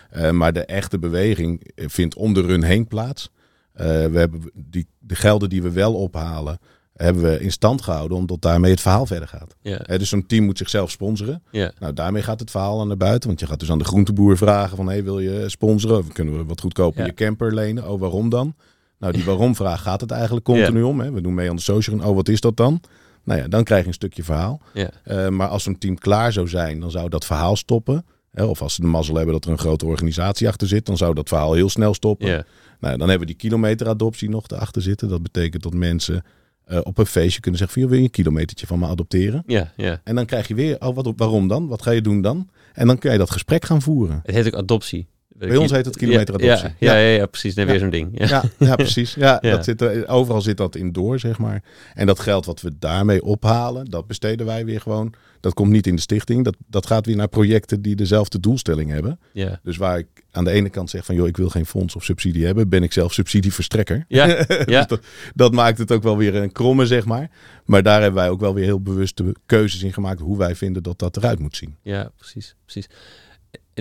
[0.10, 3.30] Eh, maar de echte beweging vindt om de run heen plaats.
[3.74, 6.60] Eh, we hebben die, de gelden die we wel ophalen,
[6.94, 9.56] hebben we in stand gehouden, omdat daarmee het verhaal verder gaat.
[9.62, 9.78] Ja.
[9.98, 11.44] Dus zo'n team moet zichzelf sponsoren.
[11.52, 11.72] Ja.
[11.80, 13.28] Nou, daarmee gaat het verhaal aan naar buiten.
[13.28, 14.88] Want je gaat dus aan de groenteboer vragen van...
[14.88, 15.98] Hey, wil je sponsoren?
[15.98, 17.06] Of kunnen we wat goedkoper Ja.
[17.06, 17.90] je camper lenen?
[17.90, 18.56] Oh, waarom dan?
[19.00, 21.00] Nou, die waarom-vraag gaat het eigenlijk continu om.
[21.00, 21.12] Hè?
[21.12, 22.00] We doen mee aan de social.
[22.00, 22.82] Oh, wat is dat dan?
[23.24, 24.62] Nou ja, dan krijg je een stukje verhaal.
[25.04, 28.06] Eh, maar als zo'n team klaar zou zijn, dan zou dat verhaal stoppen.
[28.36, 30.86] Of als ze de mazzel hebben dat er een grote organisatie achter zit...
[30.86, 32.46] dan zou dat verhaal heel snel stoppen.
[32.82, 35.10] Nou, dan hebben we die kilometeradoptie nog erachter zitten.
[35.10, 36.24] Dat betekent dat mensen
[36.66, 39.44] eh, op een feestje kunnen zeggen: van, wil je een kilometertje van me adopteren?
[39.46, 40.02] Ja, ja.
[40.04, 41.68] En dan krijg je weer, oh, wat, waarom dan?
[41.68, 42.50] Wat ga je doen dan?
[42.74, 44.20] En dan kun je dat gesprek gaan voeren.
[44.24, 45.08] Het heet ook adoptie.
[45.48, 46.70] Bij ons heet het kilometeradoptie.
[46.78, 47.56] Ja, ja, ja, ja, precies.
[47.56, 48.30] Dan weer zo'n ding.
[48.30, 48.44] Ja.
[48.58, 49.14] Ja, precies.
[49.22, 49.40] Ja.
[49.40, 51.64] Dat zit er, overal zit dat in door, zeg maar.
[51.94, 55.14] En dat geld wat we daarmee ophalen, dat besteden wij weer gewoon.
[55.40, 56.44] Dat komt niet in de stichting.
[56.44, 59.20] Dat, dat gaat weer naar projecten die dezelfde doelstelling hebben.
[59.34, 59.60] Ja.
[59.64, 62.04] Dus waar ik aan de ene kant zeg van, joh, ik wil geen fonds of
[62.04, 64.06] subsidie hebben, ben ik zelf subsidieverstrekker.
[64.08, 64.66] Ja, ja.
[64.66, 65.02] Dus dat,
[65.34, 67.30] dat maakt het ook wel weer een kromme, zeg maar.
[67.66, 70.84] Maar daar hebben wij ook wel weer heel bewuste keuzes in gemaakt hoe wij vinden
[70.84, 71.76] dat dat eruit moet zien.
[71.82, 72.88] Ja, precies, precies.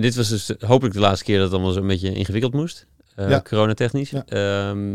[0.00, 2.86] En dit was dus hopelijk de laatste keer dat het allemaal zo'n beetje ingewikkeld moest.
[3.14, 3.40] eh Ja.
[3.42, 4.10] Coronatechnisch.
[4.10, 4.24] Ja.
[4.26, 4.94] Ehm,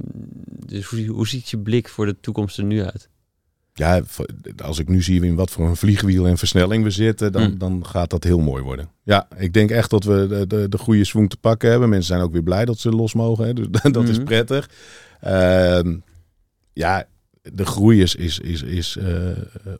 [0.65, 3.09] dus hoe, hoe ziet je blik voor de toekomst er nu uit?
[3.73, 4.01] Ja,
[4.63, 7.57] als ik nu zie in wat voor een vliegwiel en versnelling we zitten, dan, Mm.
[7.57, 8.89] dan gaat dat heel mooi worden.
[9.03, 11.89] Ja, ik denk echt dat we de, de, de goede swing te pakken hebben.
[11.89, 13.45] Mensen zijn ook weer blij dat ze los mogen.
[13.45, 13.53] Hè?
[13.53, 14.25] Dus dat is Mhm.
[14.25, 14.69] prettig.
[15.21, 15.97] Ehm,
[16.73, 17.07] ja,
[17.41, 19.37] de groei is, is, is, is eh, eh,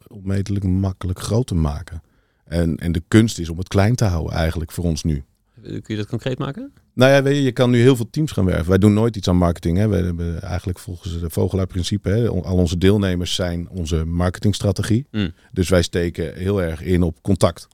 [0.07, 2.01] onmetelijk makkelijk groot te maken.
[2.45, 5.23] En, en de kunst is om het klein te houden eigenlijk voor ons nu.
[5.61, 6.71] Kun je dat concreet maken?
[6.93, 8.69] Nou ja, weet je, je kan nu heel veel teams gaan werven.
[8.69, 9.77] Wij doen nooit iets aan marketing.
[9.77, 9.87] Hè.
[9.87, 15.07] We hebben eigenlijk volgens het Vogelaar-principe, hè, al onze deelnemers zijn onze marketingstrategie.
[15.11, 15.31] Mm.
[15.51, 17.67] Dus wij steken heel erg in op contact.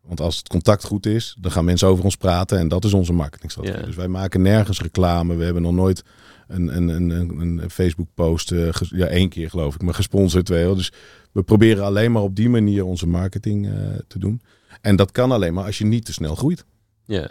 [0.00, 2.92] Want als het contact goed is, dan gaan mensen over ons praten en dat is
[2.92, 3.80] onze marketingstrategie.
[3.80, 3.86] Ja.
[3.86, 5.36] Dus wij maken nergens reclame.
[5.36, 6.04] We hebben nog nooit
[6.50, 10.48] een, een, een, een, een Facebook-post, eh, ges- ja één keer geloof ik, maar gesponsord
[10.48, 10.74] wel.
[10.74, 10.92] Dus
[11.32, 13.72] we proberen alleen maar op die manier onze marketing eh,
[14.06, 14.40] te doen.
[14.80, 16.64] En dat kan alleen maar als je niet te snel groeit.
[17.04, 17.30] Ja,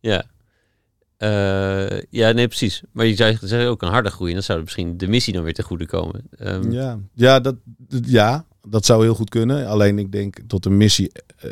[0.00, 0.24] ja.
[1.16, 2.82] Eh, ja, nee, precies.
[2.92, 4.28] Maar je zou zeggen ook een harde groei.
[4.28, 6.22] En dan zou misschien de missie dan weer ten goede komen.
[6.38, 7.54] Ehm, Ja, ja, dat,
[7.88, 9.66] ja, dat zou heel goed kunnen.
[9.66, 11.12] Alleen ik denk tot een missie.
[11.36, 11.50] eh,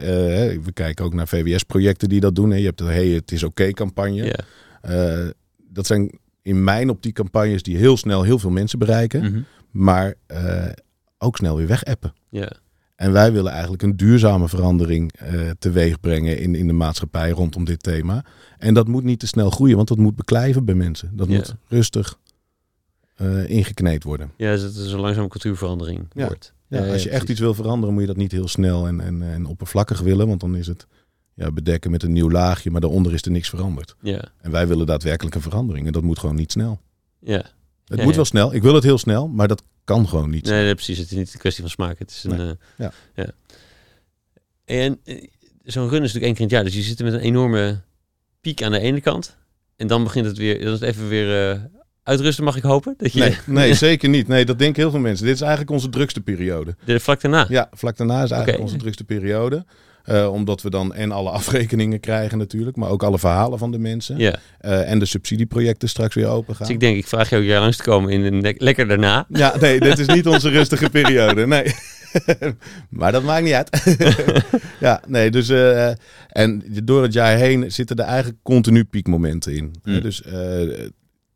[0.62, 2.50] we kijken ook naar VWS-projecten die dat doen.
[2.50, 2.56] Hè.
[2.56, 4.24] Je hebt de Hey, het is oké campagne.
[4.24, 4.36] ja.
[4.80, 5.28] Eh,
[5.68, 9.20] dat zijn in mijn optiek campagnes die heel snel heel veel mensen bereiken.
[9.22, 9.40] Mhm.
[9.70, 10.66] Maar eh,
[11.18, 12.12] ook snel weer wegappen.
[12.28, 12.52] ja.
[12.94, 17.64] En wij willen eigenlijk een duurzame verandering eh teweeg brengen in, in de maatschappij rondom
[17.64, 18.24] dit thema.
[18.58, 21.10] En dat moet niet te snel groeien, want dat moet beklijven bij mensen.
[21.12, 22.18] Dat moet rustig
[23.14, 24.30] eh, ingekneed worden.
[24.36, 26.26] ja, dus het is een langzame cultuurverandering Ja.
[26.26, 26.52] wordt.
[26.68, 29.22] Ja, als je echt iets wil veranderen, moet je dat niet heel snel en, en,
[29.22, 30.26] en oppervlakkig willen.
[30.28, 30.86] Want dan is het
[31.34, 33.94] ja, bedekken met een nieuw laagje, maar daaronder is er niks veranderd.
[34.00, 35.86] Ja, En wij willen daadwerkelijk een verandering.
[35.86, 36.80] En dat moet gewoon niet snel.
[37.20, 37.42] ja.
[37.84, 38.16] Het Ja, moet ja.
[38.18, 38.54] wel snel.
[38.54, 40.44] Ik wil het heel snel, maar dat kan gewoon niet.
[40.46, 40.98] Nee, nee, precies.
[40.98, 41.98] Het is niet een kwestie van smaak.
[41.98, 42.36] Het is een.
[42.36, 42.48] Nee.
[42.48, 42.92] eh, Ja.
[43.14, 43.30] ja.
[44.64, 45.24] En eh,
[45.64, 46.64] zo'n run is natuurlijk één keer in het jaar.
[46.64, 47.80] Dus je zit er met een enorme
[48.40, 49.36] piek aan de ene kant.
[49.76, 50.58] En dan begint het weer.
[50.64, 51.60] Dan is het even weer eh,
[52.02, 52.94] uitrusten, mag ik hopen.
[52.96, 54.28] Dat je Nee, nee, zeker niet.
[54.28, 55.24] Nee, dat denken heel veel mensen.
[55.26, 56.76] Dit is eigenlijk onze drukste periode.
[56.84, 57.46] de vlak daarna.
[57.48, 59.64] Ja, vlak daarna is eigenlijk onze drukste periode.
[60.04, 63.78] Eh, omdat we dan en alle afrekeningen krijgen natuurlijk, maar ook alle verhalen van de
[63.78, 64.18] mensen.
[64.18, 64.34] Ja.
[64.58, 66.66] Eh, en de subsidieprojecten straks weer open gaan.
[66.66, 69.26] Dus ik denk, ik vraag jou jaar langs te komen in lekker daarna.
[69.28, 71.46] Ja, nee, dit is niet onze rustige periode.
[71.46, 71.74] Nee.
[72.88, 73.96] maar dat maakt niet uit.
[74.80, 75.48] ja, nee, dus.
[75.48, 75.92] eh,
[76.28, 79.74] en door het jaar heen zitten er eigenlijk continu piekmomenten in.
[79.84, 80.00] Mm.
[80.00, 80.22] Dus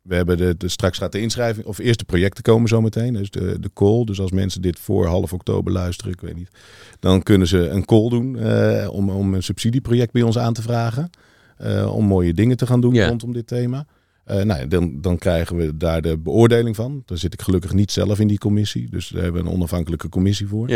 [0.08, 3.12] we hebben de, de, straks gaat de inschrijving, of eerst de projecten komen zo meteen.
[3.12, 4.04] Dus de, de call.
[4.04, 6.50] Dus als mensen dit voor half oktober luisteren, ik weet niet.
[7.00, 10.62] Dan kunnen ze een call doen eh, om, om een subsidieproject bij ons aan te
[10.62, 11.10] vragen.
[11.56, 13.86] eh, om mooie dingen te gaan doen rondom dit thema.
[14.24, 17.02] Eh, nou, ja, dan, dan krijgen we daar de beoordeling van.
[17.06, 18.90] Daar zit ik gelukkig niet zelf in die commissie.
[18.90, 20.68] Dus daar hebben we een onafhankelijke commissie voor.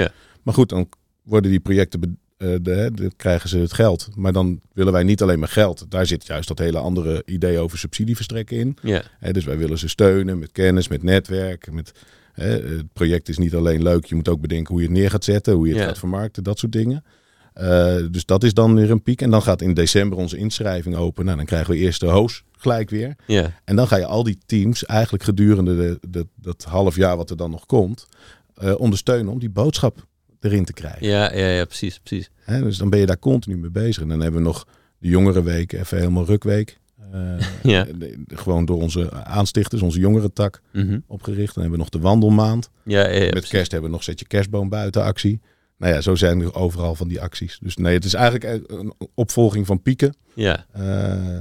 [0.43, 0.89] Maar goed, dan
[1.23, 4.09] worden die projecten, eh, de, krijgen ze het geld.
[4.15, 5.87] Maar dan willen wij niet alleen maar geld.
[5.89, 8.77] Daar zit juist dat hele andere idee over subsidieverstrekken in.
[8.83, 9.03] Ja.
[9.33, 11.73] Dus wij willen ze steunen met kennis, met netwerk.
[11.73, 11.93] Met,
[12.33, 15.25] het project is niet alleen leuk, je moet ook bedenken hoe je het neer gaat
[15.25, 15.87] zetten, hoe je het Ja.
[15.89, 17.05] gaat vermarkten, dat soort dingen.
[17.53, 19.23] Eh, dus dat is dan weer een piek.
[19.23, 21.25] En dan gaat in december onze inschrijving open.
[21.25, 23.17] Nou, dan krijgen we eerst de host gelijk weer.
[23.27, 23.53] Ja.
[23.65, 27.31] En dan ga je al die teams eigenlijk gedurende de, de, dat half jaar wat
[27.31, 28.07] er dan nog komt,
[28.55, 30.07] eh, ondersteunen om die boodschap
[30.45, 31.07] erin te krijgen.
[31.07, 32.31] Ja, ja, ja, precies, precies.
[32.45, 34.03] Hè, dus dan ben je daar continu mee bezig.
[34.03, 34.67] En dan hebben we nog
[34.99, 36.79] de jongerenweek, even helemaal rukweek.
[37.13, 37.21] Eh,
[37.73, 37.85] Ja.
[37.85, 40.99] de- de- gewoon door onze aanstichters, onze jongerentak Mhm.
[41.07, 41.55] opgericht.
[41.55, 42.71] Dan hebben we nog de wandelmaand.
[42.85, 43.49] Ja, ja, ja, Met precies.
[43.51, 45.41] kerst hebben we nog Zet je kerstboom buiten actie.
[45.79, 47.59] Nou ja, zo zijn er overal van die acties.
[47.63, 50.15] Dus nee, het is eigenlijk een opvolging van pieken.
[50.35, 50.67] Ja.
[50.73, 51.41] Eh,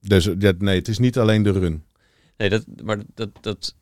[0.00, 0.28] dus
[0.58, 1.82] nee, het is niet alleen de run.
[2.36, 3.74] Nee, dat, maar dat, dat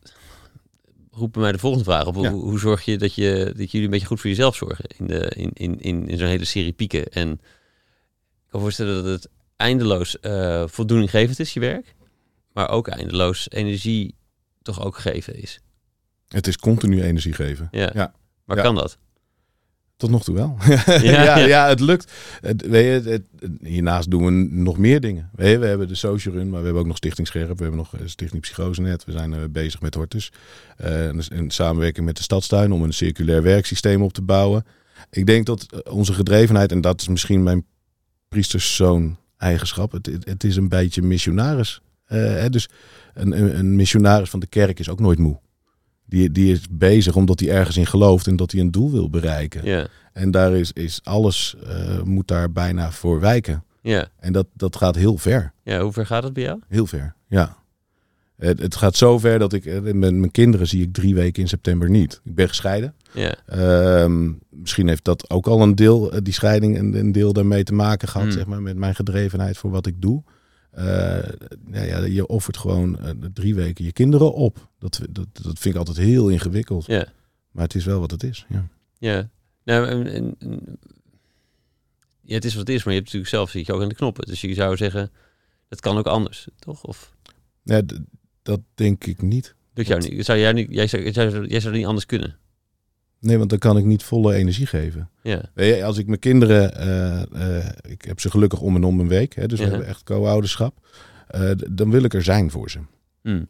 [1.11, 2.15] roept bij mij de volgende vraag op.
[2.15, 2.31] Ja.
[2.31, 5.07] Hoe, hoe zorg je dat, je dat jullie een beetje goed voor jezelf zorgen in,
[5.07, 7.07] de, in, in, in, in zo'n hele serie pieken?
[7.11, 11.95] En ik kan voorstellen dat het eindeloos eh voldoeninggevend is, je werk.
[12.53, 14.15] Maar ook eindeloos energie
[14.61, 15.59] toch ook geven is.
[16.27, 17.67] Het is continu energie geven.
[17.71, 17.89] Ja.
[17.93, 18.13] Ja.
[18.45, 18.63] Maar Ja.
[18.63, 18.97] kan dat?
[19.99, 20.57] Tot nog toe wel.
[21.01, 22.11] ja, ja, het lukt.
[22.41, 23.23] Het, weet je, het,
[23.61, 25.29] hiernaast doen we nog meer dingen.
[25.35, 27.57] Weet je, we hebben de social run, maar we hebben ook nog Stichting Scherp.
[27.57, 29.05] We hebben nog eh, Stichting Psychose Net.
[29.05, 30.31] We zijn uh, bezig met Hortus.
[30.85, 34.65] Uh, in samenwerking met de Stadstuin om een circulair werksysteem op te bouwen.
[35.09, 37.65] Ik denk dat onze gedrevenheid, en dat is misschien mijn
[38.27, 39.91] priesterszoon eigenschap.
[39.91, 41.81] Het, het is een beetje missionaris.
[42.07, 42.69] Uh, dus
[43.13, 45.39] een, een missionaris van de kerk is ook nooit moe.
[46.09, 49.09] Die, die is bezig omdat hij ergens in gelooft en dat hij een doel wil
[49.09, 49.65] bereiken.
[49.65, 49.87] Ja.
[50.13, 53.63] En daar is, is alles uh, moet daar bijna voor wijken.
[53.81, 54.07] Ja.
[54.19, 55.53] En dat, dat gaat heel ver.
[55.63, 56.59] Ja, hoe ver gaat het bij jou?
[56.67, 57.57] Heel ver, ja.
[58.39, 61.41] Het, het gaat zo ver dat ik met eh, mijn kinderen zie ik drie weken
[61.41, 62.21] in september niet.
[62.23, 62.93] Ik ben gescheiden.
[63.13, 63.35] Ja.
[63.55, 67.63] Uh, misschien heeft dat ook al een deel, eh, die scheiding, een, een deel daarmee
[67.63, 68.35] te maken gehad, hmm.
[68.35, 70.23] zeg maar, met mijn gedrevenheid voor wat ik doe.
[70.77, 70.83] Uh,
[71.71, 74.69] ja, ja, je offert gewoon uh, drie weken je kinderen op.
[74.79, 76.85] Dat, dat, dat vind ik altijd heel ingewikkeld.
[76.85, 77.07] Ja.
[77.51, 78.45] Maar het is wel wat het is.
[78.49, 78.67] Ja.
[78.97, 79.29] Ja.
[79.63, 80.35] Nou, en, en,
[82.21, 83.89] ja, het is wat het is, maar je hebt natuurlijk zelf zit je ook aan
[83.89, 84.25] de knoppen.
[84.25, 85.11] Dus je zou zeggen,
[85.69, 86.83] het kan ook anders, toch?
[86.83, 87.15] Of...
[87.63, 87.81] Ja,
[88.41, 89.55] dat denk ik niet.
[89.73, 90.25] Jou niet?
[90.25, 92.37] Zou jij, niet jij, zou, jij, zou, jij zou niet anders kunnen?
[93.19, 95.09] Nee, want dan kan ik niet volle energie geven.
[95.21, 95.41] Ja.
[95.83, 99.35] Als ik mijn kinderen, uh, uh, ik heb ze gelukkig om en om een week,
[99.35, 100.87] hè, dus we hebben echt co-ouderschap,
[101.35, 102.79] uh, dan wil ik er zijn voor ze.
[103.23, 103.47] Mm.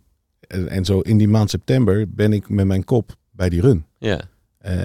[0.47, 3.85] En, en, zo in die maand september ben ik met mijn kop bij die run.
[3.97, 4.21] Ja.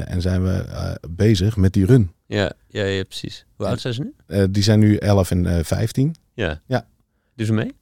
[0.06, 0.64] en zijn we
[1.10, 2.12] bezig met die run.
[2.26, 3.46] Ja, ja, ja precies.
[3.56, 4.46] Hoe oud zijn ze nu?
[4.50, 6.14] die zijn nu 11 en 15.
[6.34, 6.60] Ja.
[6.66, 6.86] ja.
[7.34, 7.72] Doen ze mee?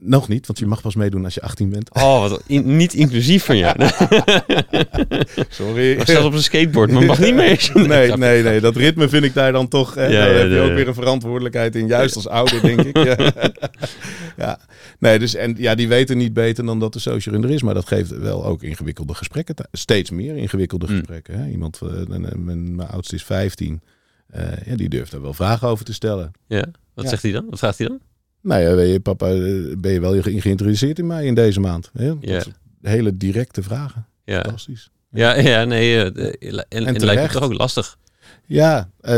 [0.00, 1.94] Nog niet, want je mag pas meedoen als je 18 bent.
[1.94, 3.76] Oh, wat niet inclusief van jou.
[5.48, 5.92] Sorry.
[5.92, 7.58] Ik zelfs op een skateboard, maar mag niet mee.
[7.74, 8.60] nee, nee, nee.
[8.60, 9.94] Dat ritme vind ik daar dan toch...
[9.94, 11.86] Ja, daar heb je ook weer een verantwoordelijkheid in.
[11.86, 12.96] Juist als ouder, denk ik.
[13.08, 13.32] Ja.
[14.36, 14.58] ja.
[14.98, 17.62] Nee, dus en ja, die weten niet beter dan dat de social er is.
[17.62, 19.54] Maar dat geeft wel ook ingewikkelde gesprekken.
[19.72, 20.96] Steeds meer ingewikkelde mm.
[20.96, 21.38] gesprekken.
[21.38, 21.48] Hè?
[21.50, 23.80] Iemand, uh, mijn, mijn oudste is 15.
[24.36, 26.30] Uh, ja, die durft daar wel vragen over te stellen.
[26.46, 27.46] Ja, wat zegt hij dan?
[27.50, 28.00] Wat vraagt hij dan?
[28.40, 31.90] Nou ja, weet je, papa, eh, ben je wel geïnteresseerd in mij in deze maand?
[31.92, 32.12] Hè?
[32.82, 34.06] Hele directe vragen.
[34.24, 34.40] Ja.
[34.40, 34.90] Fantastisch.
[35.10, 37.98] Ja, ja, nee, uh, en, en, en lijkt het toch ook lastig?
[38.46, 39.16] Ja, uh,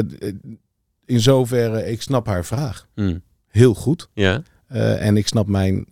[1.05, 3.23] in zoverre, ik snap haar vraag mm.
[3.49, 4.09] heel goed.
[4.15, 4.43] Ja.
[4.73, 5.87] Uh, en ik snap mijn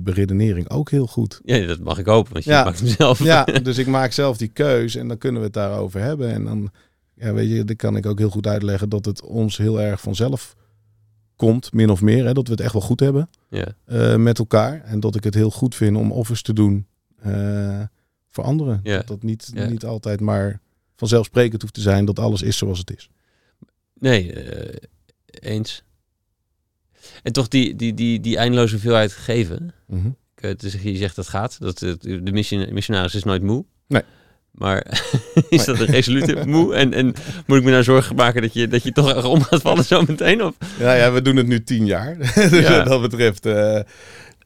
[0.00, 1.40] beredenering ook heel goed.
[1.44, 2.64] Ja, dat mag ik hopen, want je ja.
[2.64, 3.22] maakt hem zelf.
[3.22, 6.32] Ja, dus ik maak zelf die keus en dan kunnen we het daarover hebben.
[6.32, 6.70] En dan,
[7.14, 10.00] ja, weet je, dan kan ik ook heel goed uitleggen dat het ons heel erg
[10.00, 10.56] vanzelf
[11.40, 12.24] komt, min of meer.
[12.24, 13.66] Hè, dat we het echt wel goed hebben ja.
[13.86, 14.82] uh, met elkaar.
[14.84, 16.86] En dat ik het heel goed vind om offers te doen
[17.26, 17.82] uh,
[18.28, 18.80] voor anderen.
[18.82, 18.96] Ja.
[18.96, 20.60] Dat dat niet, niet altijd maar
[20.96, 23.10] vanzelfsprekend hoeft te zijn dat alles is zoals het is.
[23.94, 24.88] Nee, eh,
[25.30, 25.82] eens.
[27.22, 29.74] En toch die, die, die, die eindeloze hoeveelheid geven.
[30.34, 31.60] Eh, Dus je zegt dat gaat.
[31.60, 33.64] Dat, eh, de mission, missionaris is nooit moe.
[33.86, 34.02] Nee.
[34.52, 35.02] Maar
[35.48, 36.74] is dat een resolute moe?
[36.74, 37.06] En, en
[37.46, 40.02] moet ik me nou zorgen maken dat je, dat je toch om gaat vallen zo
[40.02, 40.42] meteen?
[40.44, 40.56] Of?
[40.78, 42.16] Ja, ja, we doen het nu tien jaar.
[42.34, 42.76] dus Ja.
[42.76, 43.46] wat dat betreft.
[43.46, 43.80] eh,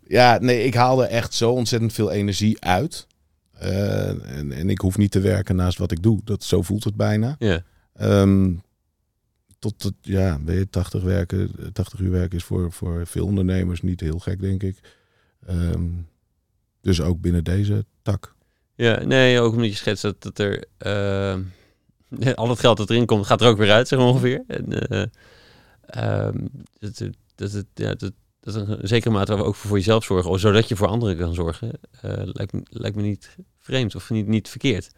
[0.07, 3.07] ja, nee, ik haal er echt zo ontzettend veel energie uit.
[3.53, 6.21] Eh, en, en ik hoef niet te werken naast wat ik doe.
[6.25, 7.37] Dat, zo voelt het bijna.
[7.39, 7.63] Ja,
[7.95, 8.53] Ehm,
[9.59, 13.83] tot het, ja, weet je, 80, werken, 80 uur werken is voor, voor veel ondernemers
[13.83, 14.77] niet heel gek, denk ik.
[15.47, 15.83] Ehm,
[16.81, 18.34] dus ook binnen deze tak.
[18.75, 20.65] Ja, nee, ook omdat je schetst dat, dat er...
[20.79, 21.37] eh,
[22.35, 24.43] al het geld dat erin komt, gaat er ook weer uit, zeg maar ongeveer.
[24.47, 25.05] En, eh,
[25.87, 26.39] ehm,
[26.79, 27.03] dat,
[27.35, 30.87] dat, ja, dat, dat een zekere mate ook voor jezelf zorgen, of zodat je voor
[30.87, 31.71] anderen kan zorgen,
[32.01, 34.91] eh, lijkt, me, lijkt me niet vreemd of niet, niet verkeerd.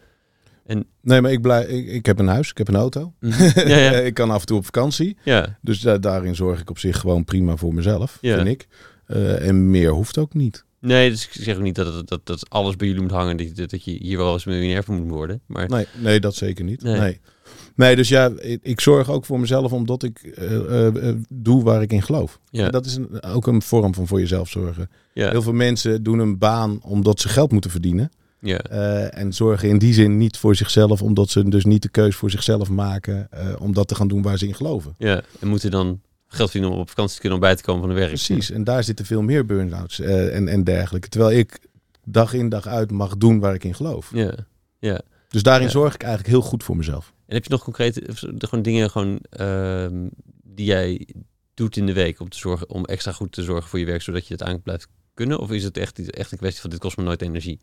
[1.03, 3.13] Nee, maar ik, blij, ik, ik heb een huis, ik heb een auto.
[3.55, 5.17] ja, ja, ik kan af en toe op vakantie.
[5.25, 8.37] ja, Dus da- daarin zorg ik op zich gewoon prima voor mezelf, Ja.
[8.37, 8.67] vind ik.
[9.39, 10.65] En meer hoeft ook niet.
[10.87, 13.47] Nee, dus ik zeg ook niet dat, dat, dat alles bij jullie moet hangen, dat,
[13.57, 15.41] je- dat je hier wel eens miljonair voor moet worden.
[15.47, 16.83] Maar Nee, nee dat zeker niet.
[16.83, 16.99] Nee.
[16.99, 17.21] Nee.
[17.75, 17.97] nee.
[17.97, 21.83] dus ja, ik, ik zorg ook voor mezelf omdat ik eh, eh, eh, doe waar
[21.83, 22.41] ik in geloof.
[22.51, 24.91] ja, En Dat is een, ook een vorm van voor jezelf zorgen.
[25.15, 28.11] ja, Heel veel mensen doen een baan omdat ze geld moeten verdienen.
[28.41, 28.59] ja,
[29.11, 32.31] en zorgen in die zin niet voor zichzelf, omdat ze dus niet de keus voor
[32.31, 33.29] zichzelf maken
[33.59, 34.95] om dat te gaan doen waar ze in geloven.
[34.99, 35.23] ja.
[35.41, 36.01] En moeten dan
[36.37, 38.09] geld verdienen om op vakantie te kunnen om bij te komen van de werk.
[38.09, 41.09] Precies, en daar zitten veel meer burn-outs eh, en, en dergelijke.
[41.09, 41.59] Terwijl ik
[42.05, 44.11] dag in dag uit mag doen waar ik in geloof.
[44.15, 44.35] Ja,
[44.79, 45.01] ja.
[45.29, 45.73] Dus daarin Ja.
[45.73, 47.13] zorg ik eigenlijk heel goed voor mezelf.
[47.27, 50.07] En heb je nog concrete zo- gewoon dingen gewoon, ehm,
[50.43, 51.07] die jij
[51.55, 54.03] doet in de week om, te zorgen, om extra goed te zorgen voor je werk,
[54.03, 55.39] zodat je het aan blijft kunnen?
[55.39, 57.61] Of is het echt, echt een kwestie van dit kost me nooit energie?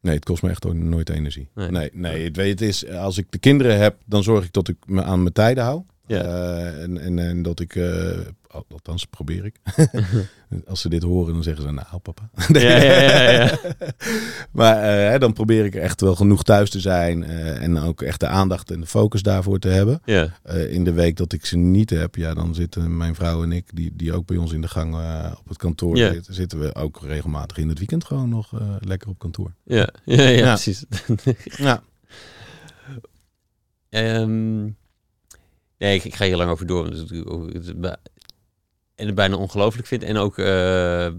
[0.00, 1.48] Nee, het kost me echt ook nooit energie.
[1.54, 1.70] Nee.
[1.70, 4.68] Nee, nee, het, weet, het is, als ik de kinderen heb, dan zorg ik dat
[4.68, 5.82] ik me aan mijn tijden hou.
[6.08, 6.22] Ja.
[6.22, 7.76] Eh, en, en, en dat ik,
[8.48, 9.56] al- althans probeer ik.
[10.66, 12.30] Als ze dit horen, dan zeggen ze, nou papa.
[12.52, 13.58] Ja, ja, ja,
[14.52, 17.24] maar hè, dan probeer ik echt wel genoeg thuis te zijn.
[17.24, 20.00] en ook echt de aandacht en de focus daarvoor te hebben.
[20.70, 23.64] in de week dat ik ze niet heb, ja, dan zitten mijn vrouw en ik,
[23.74, 24.94] die, die ook bij ons in de gang
[25.38, 28.50] op het kantoor zitten, zitten we ook regelmatig in het weekend gewoon nog
[28.80, 29.52] lekker op kantoor.
[29.64, 30.52] Ja, ja, ja, Ja.
[30.52, 30.84] precies.
[31.56, 31.82] Ja.
[33.90, 34.68] Ehm,
[35.78, 36.86] nee, ik, ik ga hier lang over door.
[36.86, 37.86] het
[38.94, 40.02] en het bijna ongelooflijk vind.
[40.02, 40.44] En ook eh,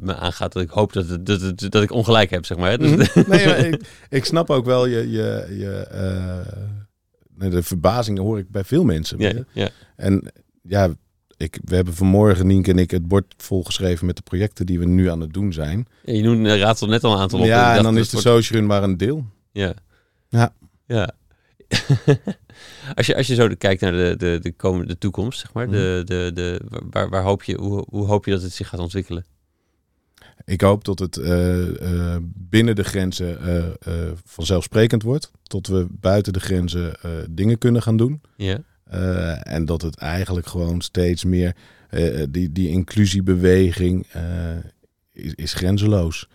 [0.02, 2.78] me aangaat dat ik hoop dat, het, dat, het- dat ik ongelijk heb, zeg maar.
[2.78, 3.30] Dus, Mhm.
[3.30, 6.54] nee, maar ik, ik snap ook wel je, je, je eh,
[7.36, 9.20] nee, de verbazing hoor ik bij veel mensen.
[9.20, 10.32] ja, ja, En
[10.64, 10.90] ja,
[11.38, 14.86] ik, we hebben vanmorgen, Nienke en ik, het bord volgeschreven met de projecten die we
[14.86, 15.88] nu aan het doen zijn.
[16.04, 17.46] Ja, je noemde, raadt net al een aantal op.
[17.46, 19.26] Ja, en dan dat is de wordt- social run maar een deel.
[19.52, 19.74] Ja.
[20.30, 20.54] Ja.
[20.86, 21.12] Ja.
[22.96, 25.76] als, je, als je zo kijkt naar de, de, de komende toekomst, zeg maar, Mhm.
[25.76, 28.80] de, de, de, waar, waar hoop je, hoe, hoe hoop je dat het zich gaat
[28.80, 29.26] ontwikkelen?
[30.46, 33.42] Ik hoop dat het eh, eh, binnen de grenzen
[33.80, 35.32] eh, vanzelfsprekend wordt.
[35.44, 36.94] Tot we buiten de grenzen
[37.30, 38.22] dingen kunnen gaan doen.
[38.36, 38.62] Ja,
[39.44, 41.56] en dat het eigenlijk gewoon steeds meer,
[42.30, 44.08] die, die inclusiebeweging
[45.12, 46.28] is, is grenzeloos.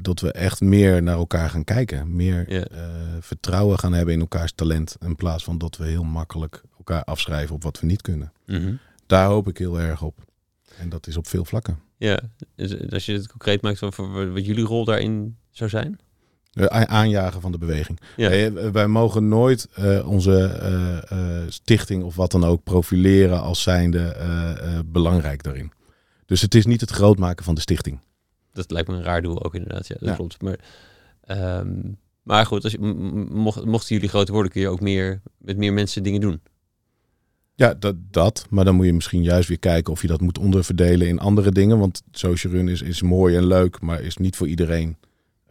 [0.00, 2.16] Dat we echt meer naar elkaar gaan kijken.
[2.16, 2.80] Meer eh,
[3.20, 4.96] vertrouwen gaan hebben in elkaars talent.
[5.00, 8.32] In plaats van dat we heel makkelijk elkaar afschrijven op wat we niet kunnen.
[8.46, 8.74] Mhm.
[9.06, 10.18] Daar hoop ik heel erg op.
[10.78, 11.78] En dat is op veel vlakken.
[11.96, 12.20] ja.
[12.56, 13.96] Dus als je het concreet maakt, wat,
[14.32, 15.98] wat jullie rol daarin zou zijn?
[16.52, 18.00] Eh, aanjagen van de beweging.
[18.16, 18.30] Ja.
[18.30, 21.10] Eh, wij mogen nooit eh, onze eh,
[21.42, 25.72] eh, stichting of wat dan ook profileren als zijnde eh, eh, belangrijk daarin.
[26.26, 28.00] Dus het is niet het grootmaken van de stichting.
[28.58, 29.86] Dat lijkt me een raar doel ook inderdaad.
[29.86, 30.14] Ja, dat Ja.
[30.14, 30.42] klopt.
[30.42, 30.58] Maar,
[31.20, 31.72] ehm,
[32.22, 32.78] maar goed, als je,
[33.30, 36.40] mocht, mochten jullie groter worden, kun je ook meer met meer mensen dingen doen.
[37.54, 38.46] Ja, dat, dat.
[38.50, 41.50] Maar dan moet je misschien juist weer kijken of je dat moet onderverdelen in andere
[41.50, 41.78] dingen.
[41.78, 44.96] Want social run is, is mooi en leuk, maar is niet voor iedereen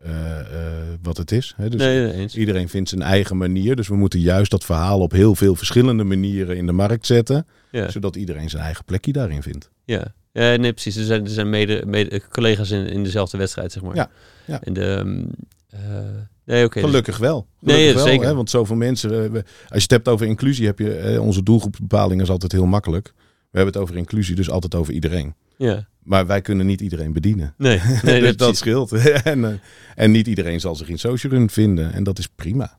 [0.01, 1.53] eh, eh, wat het is.
[1.57, 1.69] Hè?
[1.69, 3.75] Dus nee, iedereen vindt zijn eigen manier.
[3.75, 7.47] Dus we moeten juist dat verhaal op heel veel verschillende manieren in de markt zetten.
[7.71, 9.69] Ja, Zodat iedereen zijn eigen plekje daarin vindt.
[9.87, 10.13] Ja.
[10.31, 10.95] ja nee, precies.
[10.95, 13.95] Er zijn, er zijn mede, mede collega's in, in dezelfde wedstrijd, zeg maar.
[13.95, 14.09] Ja,
[14.45, 14.61] ja.
[14.63, 15.25] En de, ehm,
[15.69, 16.05] eh,
[16.45, 16.79] nee, oké.
[16.79, 17.47] Gelukkig wel.
[17.59, 18.27] Nee, Gelukkig ja, wel, zeker.
[18.27, 18.35] Hè?
[18.35, 19.23] Want zoveel mensen.
[19.23, 20.93] eh, we- als je het hebt over inclusie, heb je.
[20.97, 23.13] eh, onze doelgroepbepaling is altijd heel makkelijk.
[23.15, 25.35] We hebben het over inclusie, dus altijd over iedereen.
[25.57, 25.87] ja.
[26.03, 27.53] Maar wij kunnen niet iedereen bedienen.
[27.57, 28.91] Nee, nee, nee, dus dat scheelt.
[29.23, 29.61] en,
[29.95, 31.93] en niet iedereen zal zich in social run vinden.
[31.93, 32.77] En dat is prima.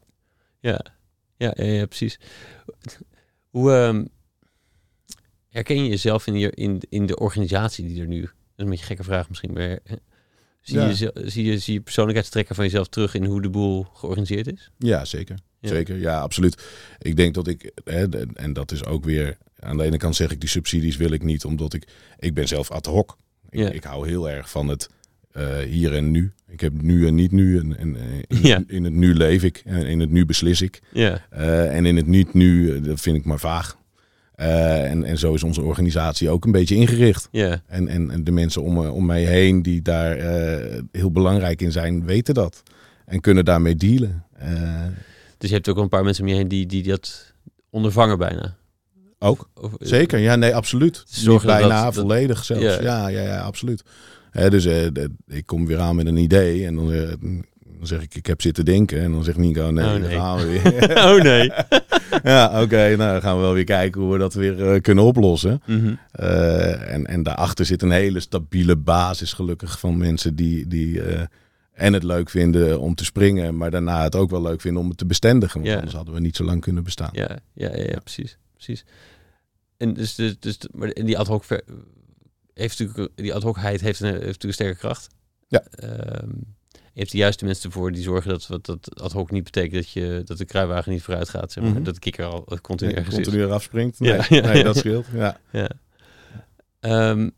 [0.61, 0.81] Ja,
[1.37, 2.19] ja, ja, ja, precies.
[3.49, 4.05] Hoe ehm,
[5.49, 8.21] herken je jezelf in, je, in, in de organisatie die er nu...
[8.21, 9.71] Dat is een beetje een gekke vraag misschien, maar...
[9.71, 9.77] eh,
[10.61, 10.87] Zie, Ja.
[10.89, 10.95] je,
[11.25, 14.71] zie, je, zie je persoonlijkheidstrekken van jezelf terug in hoe de boel georganiseerd is?
[14.79, 15.37] Ja, zeker.
[15.61, 15.69] Ja.
[15.69, 16.63] Zeker, ja, absoluut.
[16.99, 20.31] Ik denk dat ik, hè, en dat is ook weer, aan de ene kant zeg
[20.31, 21.89] ik die subsidies wil ik niet, omdat ik,
[22.19, 23.17] ik ben zelf ad hoc.
[23.51, 23.71] Ik, Ja.
[23.71, 24.89] ik hou heel erg van het
[25.31, 26.33] eh, hier en nu.
[26.49, 27.59] Ik heb nu en niet nu.
[27.59, 28.63] En, en eh, in, Ja.
[28.67, 29.63] in het nu leef ik.
[29.65, 30.81] En in het nu beslis ik.
[30.93, 31.27] Ja,
[31.69, 33.77] en in het niet nu, dat vind ik maar vaag.
[34.39, 37.29] Eh, en, en zo is onze organisatie ook een beetje ingericht.
[37.31, 41.11] ja, En, en, en de mensen om, me- om mij heen die daar eh, heel
[41.11, 42.63] belangrijk in zijn, weten dat.
[43.05, 44.25] En kunnen daarmee dealen.
[44.33, 44.83] Eh,
[45.39, 47.33] dus je hebt ook een paar mensen om je heen die, die dat
[47.71, 48.57] ondervangen bijna.
[49.19, 49.49] ook.
[49.55, 51.05] Of, eh, Zeker, ja, nee, absoluut.
[51.25, 52.63] Dat- bijna, dat- volledig zelfs.
[52.63, 52.83] Ja.
[52.83, 53.83] Ja, ja, ja, absoluut.
[54.49, 57.03] Dus eh, de- ik kom weer aan met een idee en dan, eh,
[57.79, 59.01] dan zeg ik, ik heb zitten denken.
[59.01, 60.17] En dan zegt Nico, nee, Oh, dan nee.
[60.17, 60.97] gaan we weer.
[61.05, 61.51] oh nee.
[62.33, 65.05] ja, oké, nou dan gaan we wel weer kijken hoe we dat weer eh, kunnen
[65.05, 65.63] oplossen.
[66.13, 71.23] Eh, en, en daarachter zit een hele stabiele basis gelukkig van mensen die, die eh,
[71.73, 74.89] en het leuk vinden om te springen, maar daarna het ook wel leuk vinden om
[74.89, 75.55] het te bestendigen.
[75.61, 75.77] Want Ja.
[75.77, 77.11] anders hadden we niet zo lang kunnen bestaan.
[77.13, 78.39] Ja, ja, ja, ja, precies.
[78.55, 78.85] precies.
[79.77, 81.65] En dus, dus, dus maar die ad hoc ver-
[82.55, 85.07] heeft natuurlijk die ad hocheid heeft een, heeft natuurlijk een sterke kracht.
[85.49, 85.63] Ja.
[86.99, 89.91] Hebt de juiste mensen ervoor die zorgen dat wat dat ad hoc niet betekent dat
[89.91, 91.73] je dat de kruiwagen niet vooruit gaat, zeg maar.
[91.73, 91.83] Mhm.
[91.83, 94.01] Dat de kikker al continu Nee, continu eraf springt.
[94.01, 94.63] Nee, ja, nee ja.
[94.63, 95.07] dat scheelt.
[95.13, 95.41] Ja.
[95.53, 95.71] Ja.
[96.81, 97.31] Ehm,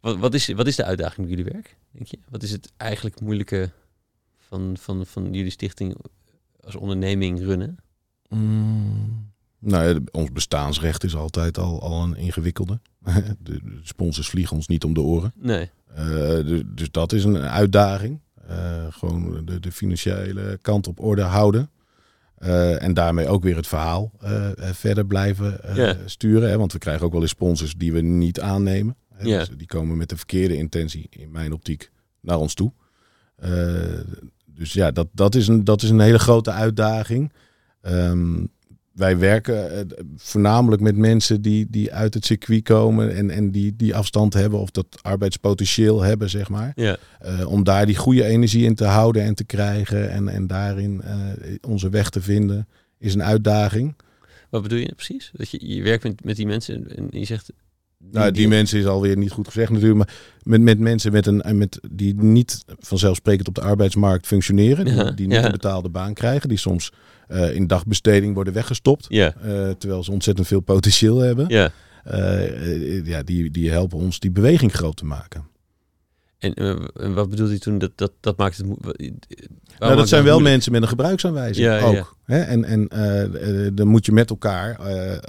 [0.00, 2.18] wat, wat, is, wat is de uitdaging bij jullie werk, denk je?
[2.28, 3.70] Wat is het eigenlijk moeilijke
[4.36, 5.96] van, van, van jullie stichting
[6.60, 7.76] als onderneming runnen?
[8.28, 12.80] Mm, nou, ja, ons bestaansrecht is altijd al, al een ingewikkelde.
[13.02, 15.32] de, de sponsors vliegen ons niet om de oren.
[15.36, 15.70] Nee.
[15.94, 18.20] Eh, dus, dus dat is een uitdaging.
[18.46, 21.70] Eh, gewoon de, de financiële kant op orde houden.
[22.34, 24.12] Eh, en daarmee ook weer het verhaal
[24.56, 25.60] verder blijven
[26.04, 26.50] sturen.
[26.50, 26.58] Hè?
[26.58, 28.96] Want we krijgen ook wel eens sponsors die we niet aannemen.
[29.14, 29.24] Hè?
[29.24, 32.72] Dus die komen met de verkeerde intentie, in mijn optiek, naar ons toe.
[34.44, 37.32] Dus ja, dat, dat, is een, dat is een hele grote uitdaging.
[37.80, 38.44] Ehm,
[38.98, 39.84] wij werken eh,
[40.16, 44.58] voornamelijk met mensen die, die uit het circuit komen en, en die, die afstand hebben
[44.58, 46.72] of dat arbeidspotentieel hebben, zeg maar.
[46.74, 46.96] Ja.
[47.20, 51.02] Eh, om daar die goede energie in te houden en te krijgen en, en daarin
[51.02, 51.16] eh,
[51.60, 52.68] onze weg te vinden,
[52.98, 53.94] is een uitdaging.
[54.50, 55.30] Wat bedoel je precies?
[55.32, 57.52] Dat je, je werkt met, met die mensen en je zegt...
[57.98, 61.58] nou, die mensen is alweer niet goed gezegd natuurlijk, maar met, met mensen met een,
[61.58, 65.44] met, die niet vanzelfsprekend op de arbeidsmarkt functioneren, die, Ja, die niet ja.
[65.44, 66.92] een betaalde baan krijgen, die soms
[67.28, 71.44] eh, in dagbesteding worden weggestopt, Ja, eh, terwijl ze ontzettend veel potentieel hebben.
[71.48, 71.70] ja.
[72.04, 75.46] Eh, ja, die, die helpen ons die beweging groot te maken.
[76.38, 76.54] En,
[76.94, 77.78] en wat bedoelde je toen?
[77.78, 78.66] Dat, dat, dat maakt het...
[79.78, 80.42] Nou, dat zijn wel moeilijk?
[80.42, 82.16] mensen met een gebruiksaanwijzing Ja, ook.
[82.24, 82.40] Hè?
[82.40, 82.88] En, en
[83.74, 84.80] daar moet je met elkaar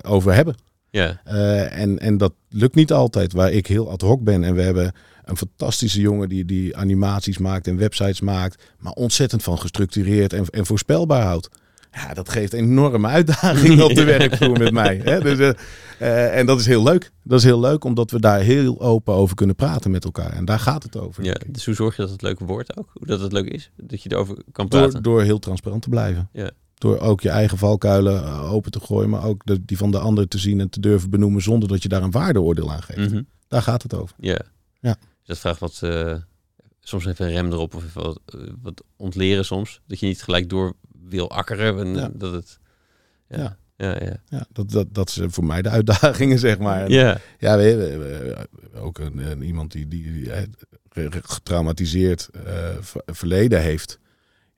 [0.04, 0.56] over hebben.
[0.92, 4.44] Ja, Eh, en, en dat lukt niet altijd, waar ik heel ad hoc ben.
[4.44, 4.92] En we hebben
[5.24, 8.64] een fantastische jongen die, die animaties maakt en websites maakt.
[8.80, 11.50] Maar ontzettend van gestructureerd en, en voorspelbaar houdt.
[11.92, 15.02] Ja, dat geeft enorme uitdaging op de werkvloer met mij.
[15.04, 15.20] Hè?
[15.20, 15.50] Dus, eh,
[16.00, 17.12] eh, en dat is heel leuk.
[17.24, 20.32] Dat is heel leuk, omdat we daar heel open over kunnen praten met elkaar.
[20.34, 21.24] En daar gaat het over.
[21.24, 21.36] ja.
[21.48, 22.90] Dus hoe zorg je dat het leuk wordt ook?
[22.94, 23.72] Hoe dat het leuk is?
[23.76, 24.92] Dat je erover kan praten?
[24.92, 26.30] Door, door heel transparant te blijven.
[26.34, 26.52] Ja.
[26.80, 30.00] Door ook je eigen valkuilen eh, open te gooien, maar ook de, die van de
[30.00, 33.12] ander te zien en te durven benoemen zonder dat je daar een waardeoordeel aan geeft.
[33.12, 33.22] Mhm.
[33.48, 34.16] Daar gaat het over.
[34.20, 34.40] Ja.
[34.80, 34.96] Ja.
[35.00, 35.80] Dus dat vraagt wat...
[35.82, 36.16] eh,
[36.80, 39.82] soms even een rem erop of even wat, eh, wat ontleren soms.
[39.88, 40.74] Dat je niet gelijk door
[41.10, 41.80] wil akkeren.
[41.80, 42.10] En, Ja.
[42.14, 42.60] dat het...
[43.30, 43.38] Ja.
[43.38, 43.58] Ja.
[43.78, 44.18] Ja, ja.
[44.30, 46.90] Ja, dat, dat, dat is voor mij de uitdagingen, zeg maar.
[46.92, 47.18] Ja.
[47.38, 50.32] Ja, we ook een, iemand die, die, die
[51.22, 52.30] getraumatiseerd
[52.80, 54.00] ver- verleden heeft.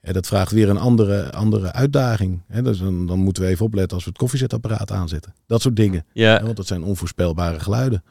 [0.01, 2.41] Ja, dat vraagt weer een andere, andere uitdaging.
[2.47, 5.33] Hè, dus dan, dan moeten we even opletten als we het koffiezetapparaat aanzetten.
[5.47, 6.05] Dat soort dingen.
[6.13, 6.43] Ja.
[6.43, 8.03] Want dat zijn onvoorspelbare geluiden.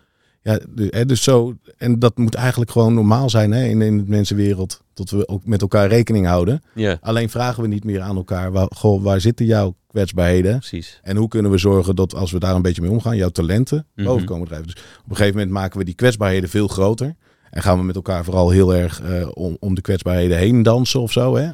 [0.43, 4.05] Ja, dus, dus zo, en dat moet eigenlijk gewoon normaal zijn hè, in, in de
[4.07, 4.83] mensenwereld.
[4.95, 6.63] Dat we ook met elkaar rekening houden.
[6.75, 8.53] Ja, Alleen vragen we niet meer aan elkaar.
[8.53, 10.59] Waar, goh, waar zitten jouw kwetsbaarheden?
[10.59, 11.01] precies.
[11.03, 13.87] En hoe kunnen we zorgen dat als we daar een beetje mee omgaan, jouw talenten
[13.95, 14.07] Mhm.
[14.07, 14.67] boven komen drijven.
[14.67, 17.15] Dus op een gegeven moment maken we die kwetsbaarheden veel groter.
[17.51, 21.01] En gaan we met elkaar vooral heel erg eh, om, om de kwetsbaarheden heen dansen
[21.01, 21.37] of zo.
[21.37, 21.51] Hè?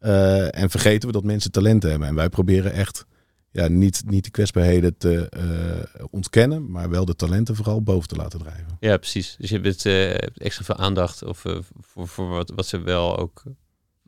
[0.00, 2.08] Eh, en vergeten we dat mensen talenten hebben.
[2.08, 3.06] En wij proberen echt
[3.50, 8.16] ja, niet, niet de kwetsbaarheden te eh, ontkennen, maar wel de talenten vooral boven te
[8.16, 8.76] laten drijven.
[8.80, 9.36] Ja, precies.
[9.38, 10.14] Dus je hebt eh,
[10.46, 11.44] extra veel aandacht of,
[11.80, 13.42] voor, voor wat, wat ze wel ook...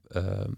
[0.09, 0.51] ehm,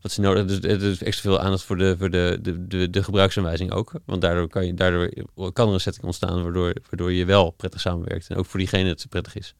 [0.00, 0.78] wat ze nodig hebben.
[0.80, 3.92] Dus is extra veel aandacht voor de, voor de, de, de, de gebruiksaanwijzing ook.
[4.04, 5.12] Want daardoor kan, je, daardoor
[5.52, 8.28] kan er een setting ontstaan waardoor, waardoor je wel prettig samenwerkt.
[8.28, 9.54] En ook voor diegene het prettig is.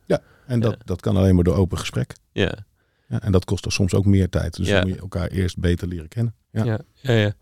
[0.46, 0.78] En dat, Ja.
[0.84, 2.12] dat kan alleen maar door open gesprek.
[2.32, 2.66] Ja,
[3.08, 4.56] Ja, en dat kost er soms ook meer tijd.
[4.56, 4.74] Dus Ja.
[4.78, 6.34] dan moet je elkaar eerst beter leren kennen.
[6.50, 6.64] Ja.
[6.64, 7.12] ja, ja.
[7.12, 7.32] ja,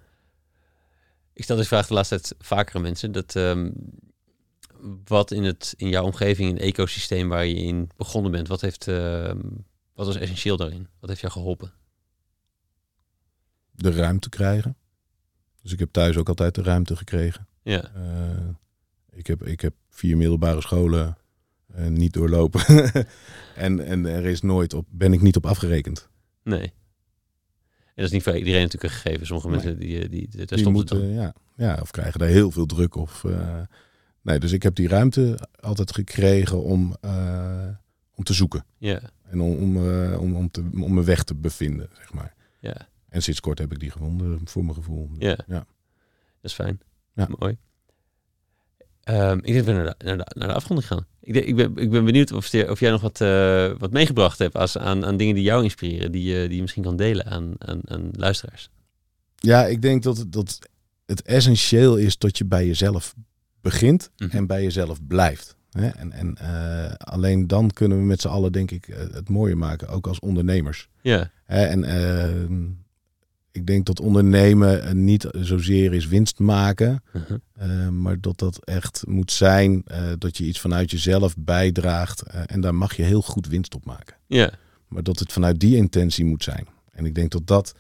[1.33, 3.13] Ik stel deze vraag de laatste tijd vaker aan mensen.
[3.13, 3.71] Dat, ehm,
[5.05, 8.61] wat in, het, in jouw omgeving, in het ecosysteem waar je in begonnen bent, wat,
[8.61, 9.41] heeft, ehm,
[9.95, 10.89] wat was essentieel daarin?
[11.01, 11.73] Wat heeft jou geholpen?
[13.71, 14.77] De ruimte krijgen.
[15.63, 17.47] Dus ik heb thuis ook altijd de ruimte gekregen.
[17.63, 18.49] Ja, Eh,
[19.11, 21.17] ik, heb, ik heb vier middelbare scholen
[21.75, 22.61] eh, niet doorlopen.
[23.55, 26.09] en, en er is nooit op, ben ik niet op afgerekend.
[26.43, 26.73] nee.
[27.95, 29.27] En dat is niet voor iedereen natuurlijk een gegeven.
[29.27, 29.57] Sommige Nee.
[29.57, 32.95] mensen die, die, die, daar Die moeten, ja, ja, of krijgen daar heel veel druk.
[32.95, 33.61] Of, eh,
[34.23, 37.69] nee, dus ik heb die ruimte altijd gekregen om, eh,
[38.15, 38.65] om te zoeken.
[38.79, 42.35] Ja, En om, om, eh, om, om, te, om mijn weg te bevinden, zeg maar.
[42.61, 45.11] ja, En sinds kort heb ik die gevonden, voor mijn gevoel.
[45.19, 45.39] ja.
[45.47, 45.59] Ja.
[46.41, 46.81] Dat is fijn.
[47.15, 47.29] Ja.
[47.39, 47.57] Mooi.
[49.03, 51.07] Ehm, ik denk dat we naar de, naar de, naar de afronding gaan.
[51.25, 54.55] Ik, ik, ben, ik ben benieuwd of, of jij nog wat, eh, wat meegebracht hebt
[54.57, 57.55] als, aan, aan dingen die jou inspireren, die, je die je misschien kan delen aan,
[57.59, 58.71] aan, aan luisteraars.
[59.39, 60.59] Ja, ik denk dat, dat
[61.07, 63.15] het essentieel is dat je bij jezelf
[63.61, 64.37] begint Mhm.
[64.37, 65.57] en bij jezelf blijft.
[65.71, 65.89] Hè?
[65.89, 69.59] En, en eh, alleen dan kunnen we met z'n allen, denk ik, eh, het mooier
[69.59, 70.89] maken, ook als ondernemers.
[71.03, 71.31] Ja?
[71.47, 72.31] En eh,
[73.53, 77.37] ik denk dat ondernemen eh, niet zozeer is winst maken, Mhm.
[77.53, 82.23] eh, maar dat dat echt moet zijn eh, dat je iets vanuit jezelf bijdraagt.
[82.23, 84.17] en daar mag je heel goed winst op maken.
[84.27, 84.51] ja,
[84.89, 86.67] Maar dat het vanuit die intentie moet zijn.
[86.93, 87.75] En ik denk dat dat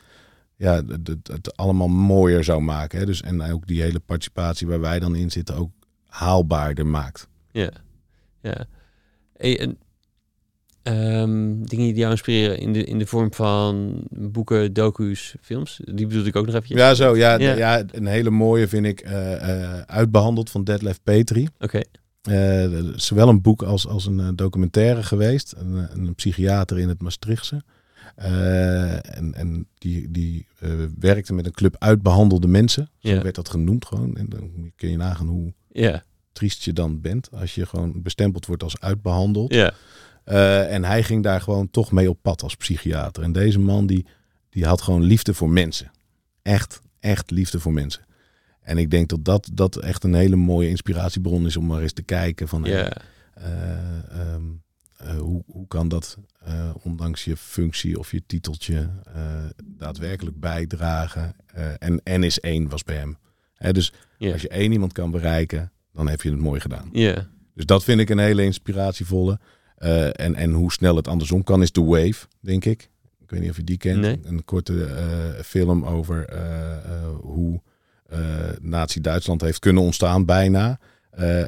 [0.57, 0.83] ja,
[1.25, 2.99] het, allemaal mooier zou maken.
[2.99, 3.07] Hè?
[3.07, 5.71] Dus, en ook die hele participatie waar wij dan in zitten ook
[6.07, 7.29] haalbaarder maakt.
[7.51, 7.71] ja,
[8.41, 8.67] ja.
[9.37, 9.79] Hey, en,
[10.83, 16.07] ehm, dingen die jou inspireren in de, in de vorm van boeken, docu's, films, die
[16.07, 16.77] bedoel ik ook nog even.
[16.77, 17.17] Ja, zo.
[17.17, 17.55] Ja, Ja.
[17.55, 17.85] ja.
[17.91, 19.33] een hele mooie vind ik eh,
[19.73, 21.49] eh, uitbehandeld van Detlef Petri.
[21.59, 21.81] Oké,
[22.23, 25.55] Eh, zowel een boek als, als een documentaire geweest.
[25.59, 27.63] Een, een psychiater in het Maastrichtse.
[28.17, 30.47] En en die, die
[30.99, 32.91] werkte met een club uitbehandelde mensen.
[32.99, 33.23] Zo Ja.
[33.23, 34.17] werd dat genoemd gewoon.
[34.17, 37.29] En dan kun je nagaan hoe ja, triest je dan bent.
[37.33, 39.55] Als je gewoon bestempeld wordt als uitbehandeld.
[39.55, 39.73] ja,
[40.25, 43.23] Eh, en hij ging daar gewoon toch mee op pad als psychiater.
[43.23, 44.07] En deze man die,
[44.51, 45.91] die had gewoon liefde voor mensen.
[46.43, 48.05] Echt, echt liefde voor mensen.
[48.61, 51.93] En ik denk dat, dat dat echt een hele mooie inspiratiebron is om maar eens
[51.93, 52.87] te kijken van eh,
[53.35, 54.43] ehm,
[54.97, 56.19] eh, hoe, hoe kan dat
[56.83, 58.89] ondanks je functie of je titeltje
[59.65, 61.37] daadwerkelijk bijdragen.
[61.79, 63.17] En N is één was bij hem.
[63.55, 66.89] Hè, dus als je één iemand kan bereiken, dan heb je het mooi gedaan.
[67.55, 69.39] Dus dat vind ik een hele inspiratievolle.
[69.83, 72.91] Eh, en, en hoe snel het andersom kan, is The Wave, denk ik.
[73.23, 74.01] Ik weet niet of je die kent.
[74.01, 74.21] Nee.
[74.25, 77.61] Een korte eh, film over eh, hoe
[78.61, 80.79] Nazi-Duitsland heeft kunnen ontstaan, bijna,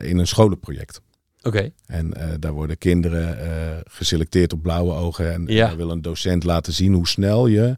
[0.00, 1.00] in een scholenproject.
[1.42, 1.70] Oké.
[1.86, 5.32] En daar worden kinderen geselecteerd op blauwe ogen.
[5.32, 5.66] En Ja.
[5.66, 7.76] daar wil een docent laten zien hoe snel je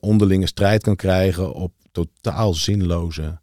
[0.00, 3.39] onderlinge strijd kan krijgen op totaal zinloze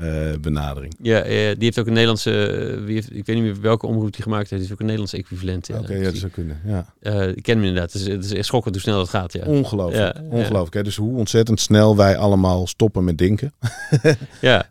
[0.00, 0.94] eh, benadering.
[1.02, 3.86] Ja, eh, die heeft ook een Nederlandse, eh, wie heeft, ik weet niet meer welke
[3.86, 5.66] omroep die gemaakt heeft, die heeft ook een Nederlandse equivalent.
[5.66, 5.78] Ja.
[5.78, 6.60] Oké, ja, dat zou kunnen.
[6.64, 6.86] Ja.
[7.34, 7.92] Ik ken hem inderdaad.
[7.92, 9.32] Het is, het is echt schokkend hoe snel dat gaat.
[9.32, 9.44] Ja.
[9.44, 10.16] Ongelooflijk.
[10.16, 10.22] Ja.
[10.30, 10.74] Ongelooflijk.
[10.74, 10.82] Hè?
[10.82, 13.52] Dus hoe ontzettend snel wij allemaal stoppen met denken.
[14.40, 14.68] Ja.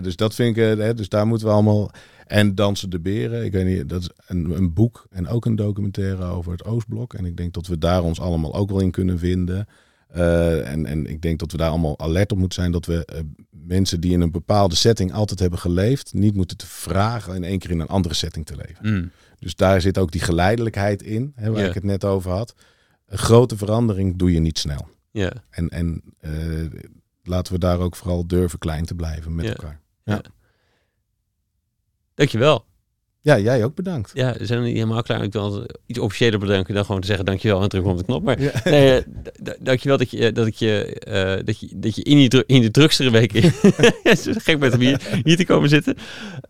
[0.00, 1.90] Dus dat vind ik, hè, dus daar moeten we allemaal.
[2.26, 5.56] En Dansen de Beren, ik weet niet, dat is een, een boek en ook een
[5.56, 7.14] documentaire over het Oostblok.
[7.14, 9.66] En ik denk dat we daar ons allemaal ook wel in kunnen vinden.
[10.12, 13.04] Eh, en, en ik denk dat we daar allemaal alert op moeten zijn dat we
[13.04, 17.44] eh, mensen die in een bepaalde setting altijd hebben geleefd, niet moeten te vragen in
[17.44, 18.92] één keer in een andere setting te leven.
[18.94, 19.10] Mm.
[19.38, 21.68] Dus daar zit ook die geleidelijkheid in, hè, waar Ja.
[21.68, 22.54] ik het net over had.
[23.06, 24.88] Een grote verandering doe je niet snel.
[25.10, 25.32] Ja.
[25.50, 26.32] En, en eh,
[27.22, 29.50] laten we daar ook vooral durven klein te blijven met Ja.
[29.50, 29.80] elkaar.
[32.14, 32.64] Dankjewel.
[33.24, 34.10] Ja, jij ook bedankt.
[34.14, 35.22] Ja, we zijn niet helemaal klaar.
[35.22, 38.22] Ik wil iets officiëler bedanken dan gewoon te zeggen dankjewel en druk op de knop.
[38.22, 38.52] Maar Ja.
[38.64, 39.04] nee, eh,
[39.60, 42.60] dankjewel dat je, dat ik je, eh, dat je, dat je in, die dru- in
[42.60, 43.32] de drugstere week
[44.46, 45.94] gek met om hier, hier te komen zitten.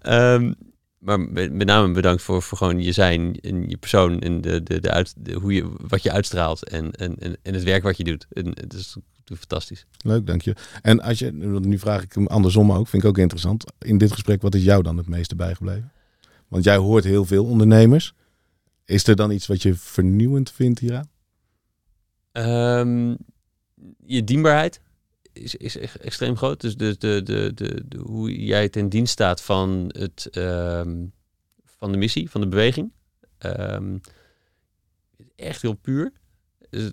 [0.00, 0.52] Ehm,
[0.98, 4.62] maar met, met name bedankt voor, voor gewoon je zijn en je persoon en de,
[4.62, 7.82] de, de uit, de, hoe je, wat je uitstraalt en, en, en, en het werk
[7.82, 8.26] wat je doet.
[8.32, 9.86] En, het is fantastisch.
[10.04, 10.54] Leuk, dank je.
[10.82, 13.64] En als je, nu vraag ik hem andersom ook, vind ik ook interessant.
[13.78, 15.92] In dit gesprek, wat is jou dan het meeste bijgebleven?
[16.52, 18.14] Want jij hoort heel veel ondernemers.
[18.84, 21.10] Is er dan iets wat je vernieuwend vindt hieraan?
[22.32, 23.14] Ehm,
[24.06, 24.80] je dienbaarheid
[25.32, 26.60] is, is extreem groot.
[26.60, 31.06] Dus de, de, de, de, hoe jij ten dienst staat van, het, ehm,
[31.64, 32.92] van de missie, van de beweging.
[33.38, 33.98] Ehm,
[35.36, 36.12] echt heel puur.
[36.70, 36.92] Dus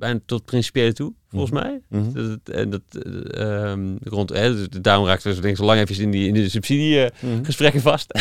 [0.00, 1.80] bijna tot principiële toe, volgens mij.
[1.88, 2.12] Mhm.
[2.12, 5.60] Dat, het- en dat, eh, ehm, rond, hè, dus daarom raakten we zo denk ik
[5.60, 8.12] zo lang even in, die, in de subsidiegesprekken vast.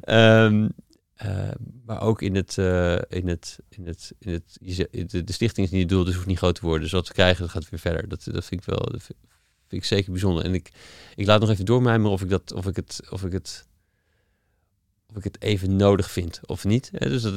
[0.00, 0.68] Ehm,
[1.14, 1.48] eh,
[1.86, 5.32] maar ook in het, eh, in het, in het, in het je ze- de, de
[5.32, 6.82] stichting is niet het doel, dus hoeft niet groot te worden.
[6.82, 8.08] Dus wat we krijgen, dat gaat weer verder.
[8.08, 9.18] Dat, dat vind ik wel, dat vind,
[9.68, 10.44] vind ik zeker bijzonder.
[10.44, 10.70] En ik,
[11.14, 13.66] ik laat nog even doormijmeren of ik dat, of ik het, of ik het,
[15.16, 16.90] of ik het even nodig vind of niet.
[16.92, 17.32] Hè, dus dat,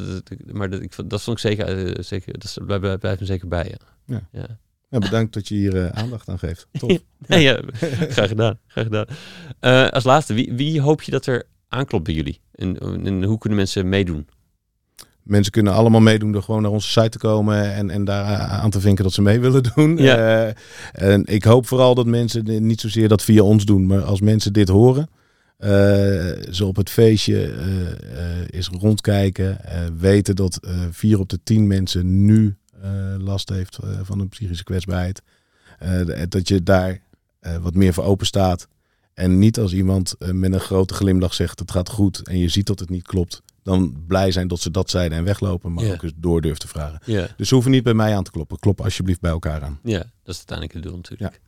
[0.52, 3.48] maar dat, ik, dat vond ik zeker, eh, zeker dat blijft blijft- blijft me zeker
[3.48, 3.68] bij.
[3.70, 3.78] Ja.
[4.16, 4.28] Ja.
[4.32, 4.58] ja.
[4.90, 6.68] Ja, bedankt dat je hier eh, aandacht aan geeft.
[6.72, 6.92] Tof.
[7.28, 7.60] Nee, ja,
[8.10, 8.60] graag gedaan.
[8.68, 9.06] Graag gedaan.
[9.60, 12.40] Eh, als laatste, wie, wie hoop je dat er aanklopt bij jullie?
[12.56, 14.28] En, en hoe kunnen mensen meedoen?
[15.24, 18.70] Mensen kunnen allemaal meedoen door gewoon naar onze site te komen en, en daar aan
[18.70, 19.98] te vinken dat ze mee willen doen.
[19.98, 20.54] Ja.
[20.92, 24.54] En ik hoop vooral dat mensen niet zozeer dat via ons doen, maar als mensen
[24.54, 25.10] dit horen,
[25.58, 25.70] eh,
[26.52, 29.58] ze op het feestje eh, eh, eens rondkijken,
[30.00, 30.60] weten dat
[30.92, 32.58] vier op de tien mensen nu
[33.18, 35.22] last heeft van een psychische kwetsbaarheid.
[36.30, 37.02] Dat je daar
[37.62, 38.68] wat meer voor open staat.
[39.14, 42.68] En niet als iemand met een grote glimlach zegt het gaat goed en je ziet
[42.68, 43.42] dat het niet klopt.
[43.64, 45.94] Dan blij zijn dat ze dat zeiden en weglopen, maar Ja.
[45.94, 47.00] ook eens door durft te vragen.
[47.06, 48.60] Ja, Dus ze hoeven niet bij mij aan te kloppen.
[48.60, 49.80] Klop alsjeblieft bij elkaar aan.
[49.84, 51.42] ja dat is uiteindelijk het doel natuurlijk.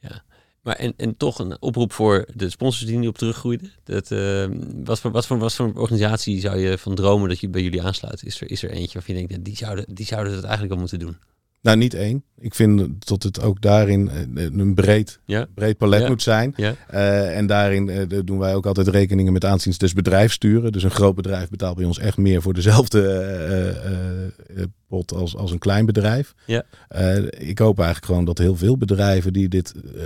[0.00, 0.22] Ja.
[0.62, 3.72] Maar en, en toch een oproep voor de sponsors die nu op teruggroeiden.
[3.84, 4.46] Dat, eh,
[4.84, 7.82] wat, voor, wat, voor, wat voor organisatie zou je van dromen dat je bij jullie
[7.82, 8.24] aansluit?
[8.24, 10.78] Is er, is er eentje waarvan je denkt, die, zouden, die zouden het eigenlijk al
[10.78, 11.18] moeten doen?
[11.62, 12.24] Nou, niet één.
[12.38, 15.46] Ik vind dat het ook daarin eh, een breed, Ja.
[15.54, 16.08] breed palet Ja.
[16.08, 16.52] moet zijn.
[16.56, 16.74] Ja?
[16.88, 20.72] Eh, en daarin eh, doen wij ook altijd rekeningen met aanzien des bedrijfssturen.
[20.72, 24.24] Dus een groot bedrijf betaalt bij ons echt meer voor dezelfde eh, eh,
[24.56, 26.34] eh, pot als, als een klein bedrijf.
[26.46, 26.64] Ja.
[26.88, 27.16] Eh,
[27.48, 30.02] ik hoop eigenlijk gewoon dat heel veel bedrijven die dit eh,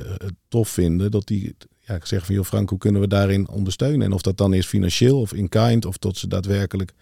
[0.48, 4.02] tof vinden, dat die ja, zeggen van joh Frank, hoe kunnen we daarin ondersteunen?
[4.06, 6.96] En of dat dan is financieel of in kind, of dat ze daadwerkelijk eh,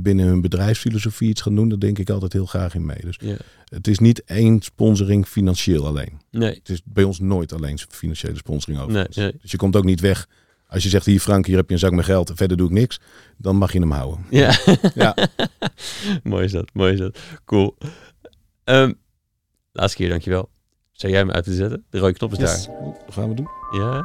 [0.00, 3.00] binnen hun bedrijfsfilosofie iets gaan doen, daar denk ik altijd heel graag in mee.
[3.00, 3.36] Dus ja.
[3.64, 6.20] het is niet één sponsoring financieel alleen.
[6.30, 6.54] Nee.
[6.54, 8.92] Het is bij ons nooit alleen financiële sponsoring over.
[8.92, 9.32] Nee, nee.
[9.40, 10.28] Dus je komt ook niet weg.
[10.68, 12.72] Als je zegt, hier Frank, hier heb je een zak met geld verder doe ik
[12.72, 13.00] niks.
[13.36, 14.24] Dan mag je hem houden.
[14.30, 14.58] Ja.
[14.94, 15.16] Ja.
[16.22, 17.18] mooi is dat, mooi is dat.
[17.44, 17.76] Cool.
[18.64, 18.92] Ehm,
[19.72, 20.48] laatste keer, dankjewel.
[20.92, 21.84] Zou jij hem uit te zetten?
[21.90, 22.66] De rode knop is Yes.
[22.66, 22.74] daar.
[23.06, 23.48] Dat gaan we doen.
[23.72, 24.04] Ja.